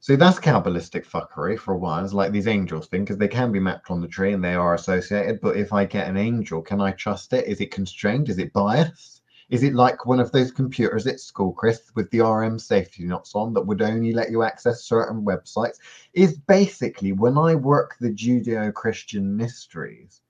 [0.01, 2.03] So that's Kabbalistic fuckery for a while.
[2.03, 4.55] It's like these angels thing because they can be mapped on the tree and they
[4.55, 5.43] are associated.
[5.43, 7.47] But if I get an angel, can I trust it?
[7.47, 8.31] Is it constrained?
[8.31, 9.21] Is it biased?
[9.51, 13.35] Is it like one of those computers at school, Chris, with the RM safety knots
[13.35, 15.77] on that would only let you access certain websites?
[16.15, 20.23] Is basically when I work the Judeo Christian mysteries,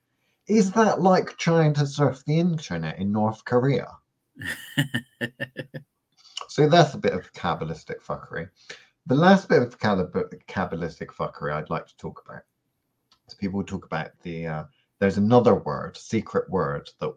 [0.47, 3.89] is that like trying to surf the internet in North Korea?
[6.49, 8.49] so that's a bit of Kabbalistic fuckery.
[9.07, 12.43] The last bit of Kabbalistic fuckery I'd like to talk about
[13.29, 14.65] is people talk about the, uh,
[14.99, 17.13] there's another word, secret word, that uh,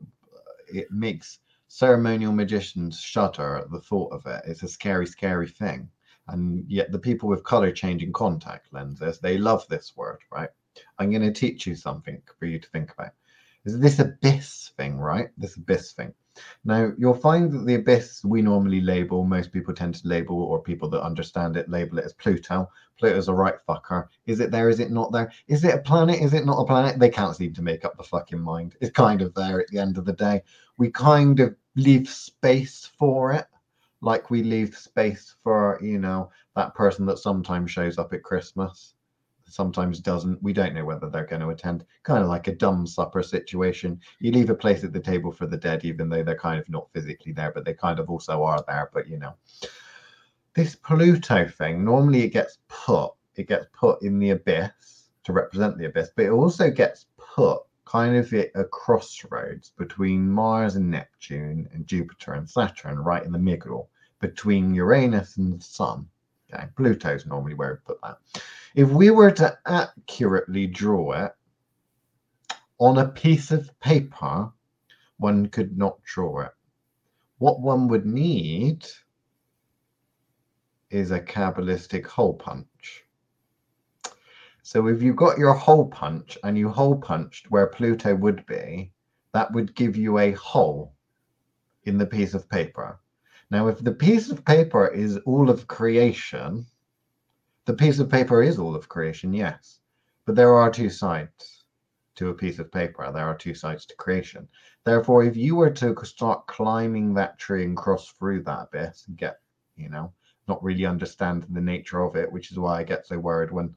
[0.68, 4.44] it makes ceremonial magicians shudder at the thought of it.
[4.46, 5.90] It's a scary, scary thing.
[6.28, 10.50] And yet the people with color changing contact lenses, they love this word, right?
[11.00, 13.12] I'm going to teach you something for you to think about.
[13.66, 15.30] Is this abyss thing, right?
[15.38, 16.14] This abyss thing.
[16.64, 20.62] Now, you'll find that the abyss we normally label, most people tend to label, or
[20.62, 22.70] people that understand it label it as Pluto.
[22.98, 24.08] Pluto's a right fucker.
[24.26, 24.70] Is it there?
[24.70, 25.32] Is it not there?
[25.48, 26.22] Is it a planet?
[26.22, 27.00] Is it not a planet?
[27.00, 28.76] They can't seem to make up the fucking mind.
[28.82, 30.44] It's kind of there at the end of the day.
[30.78, 33.48] We kind of leave space for it,
[34.02, 38.94] like we leave space for, you know, that person that sometimes shows up at Christmas
[39.50, 40.42] sometimes doesn't.
[40.42, 41.86] We don't know whether they're going to attend.
[42.04, 44.00] Kind of like a dumb supper situation.
[44.20, 46.70] You leave a place at the table for the dead, even though they're kind of
[46.70, 48.90] not physically there, but they kind of also are there.
[48.94, 49.36] But you know,
[50.54, 55.78] this Pluto thing normally it gets put, it gets put in the abyss to represent
[55.78, 60.90] the abyss, but it also gets put kind of at a crossroads between Mars and
[60.92, 63.90] Neptune and Jupiter and Saturn, right in the middle
[64.20, 66.08] between Uranus and the Sun.
[66.54, 68.18] Okay, Pluto's normally where we put that.
[68.76, 71.34] If we were to accurately draw it
[72.80, 74.52] on a piece of paper,
[75.18, 76.52] one could not draw it.
[77.40, 78.86] What one would need
[80.90, 83.04] is a Kabbalistic hole punch.
[84.62, 88.92] So if you got your hole punch and you hole punched where Pluto would be,
[89.34, 90.94] that would give you a hole
[91.84, 93.00] in the piece of paper.
[93.50, 96.66] Now, if the piece of paper is all of creation,
[97.66, 99.80] the piece of paper is all of creation, yes.
[100.26, 101.64] But there are two sides
[102.16, 103.10] to a piece of paper.
[103.12, 104.50] There are two sides to creation.
[104.84, 109.18] Therefore, if you were to start climbing that tree and cross through that bit and
[109.18, 109.40] get,
[109.78, 110.12] you know,
[110.48, 113.76] not really understand the nature of it, which is why I get so worried when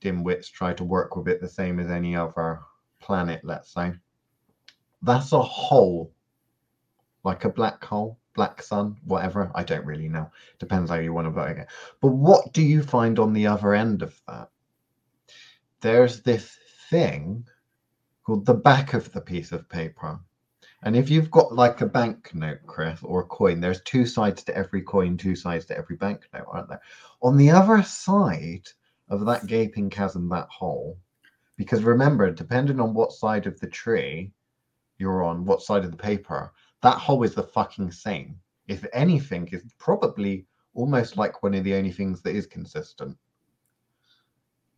[0.00, 2.60] dimwits try to work with it the same as any other
[3.00, 3.92] planet, let's say.
[5.02, 6.12] That's a hole,
[7.24, 9.50] like a black hole black sun, whatever.
[9.54, 10.30] I don't really know.
[10.58, 11.66] Depends how you want to vote it.
[12.00, 14.50] But what do you find on the other end of that?
[15.80, 16.56] There's this
[16.90, 17.46] thing
[18.24, 20.20] called the back of the piece of paper.
[20.82, 24.56] And if you've got like a banknote, Chris, or a coin, there's two sides to
[24.56, 26.82] every coin, two sides to every banknote, aren't there?
[27.20, 28.68] On the other side
[29.08, 30.96] of that gaping chasm, that hole,
[31.56, 34.30] because remember, depending on what side of the tree
[34.98, 36.52] you're on, what side of the paper,
[36.82, 38.38] that hole is the fucking same.
[38.66, 43.16] If anything, is probably almost like one of the only things that is consistent.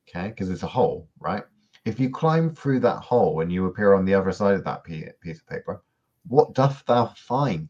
[0.08, 1.44] Okay, because it's a hole, right?
[1.84, 4.84] If you climb through that hole and you appear on the other side of that
[4.84, 5.82] piece of paper,
[6.26, 7.68] what doth thou find?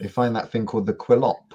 [0.00, 1.52] They find that thing called the Qliphoth,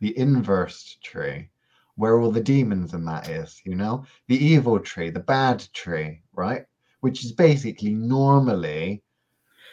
[0.00, 1.50] the inverse tree,
[1.96, 6.22] where all the demons and that is, you know, the evil tree, the bad tree,
[6.34, 6.64] right?
[7.00, 9.02] Which is basically normally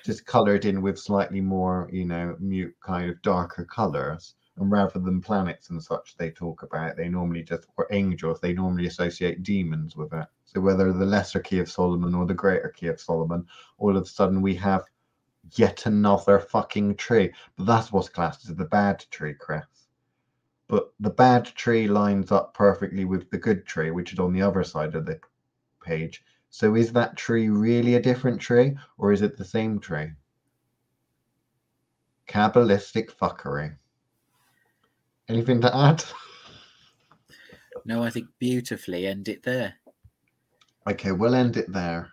[0.04, 4.36] just colored in with slightly more, you know, mute kind of darker colors.
[4.58, 8.54] And rather than planets and such, they talk about they normally just or angels, they
[8.54, 10.28] normally associate demons with it.
[10.46, 13.48] So whether the lesser key of Solomon or the greater key of Solomon,
[13.80, 14.84] all of a sudden we have
[15.54, 17.32] yet another fucking tree.
[17.56, 19.88] But that's what's classed as the bad tree, Chris.
[20.68, 24.42] But the bad tree lines up perfectly with the good tree, which is on the
[24.42, 25.20] other side of the
[25.84, 26.24] page.
[26.54, 30.12] So is that tree really a different tree or is it the same tree?
[32.28, 33.76] Kabbalistic fuckery.
[35.28, 36.04] Anything to add?
[37.86, 39.74] No, I think beautifully end it there.
[40.88, 42.12] Okay, we'll end it there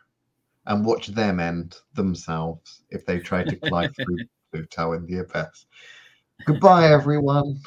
[0.64, 5.66] and watch them end themselves if they try to climb through Pluto in the abyss.
[6.46, 7.60] Goodbye, everyone.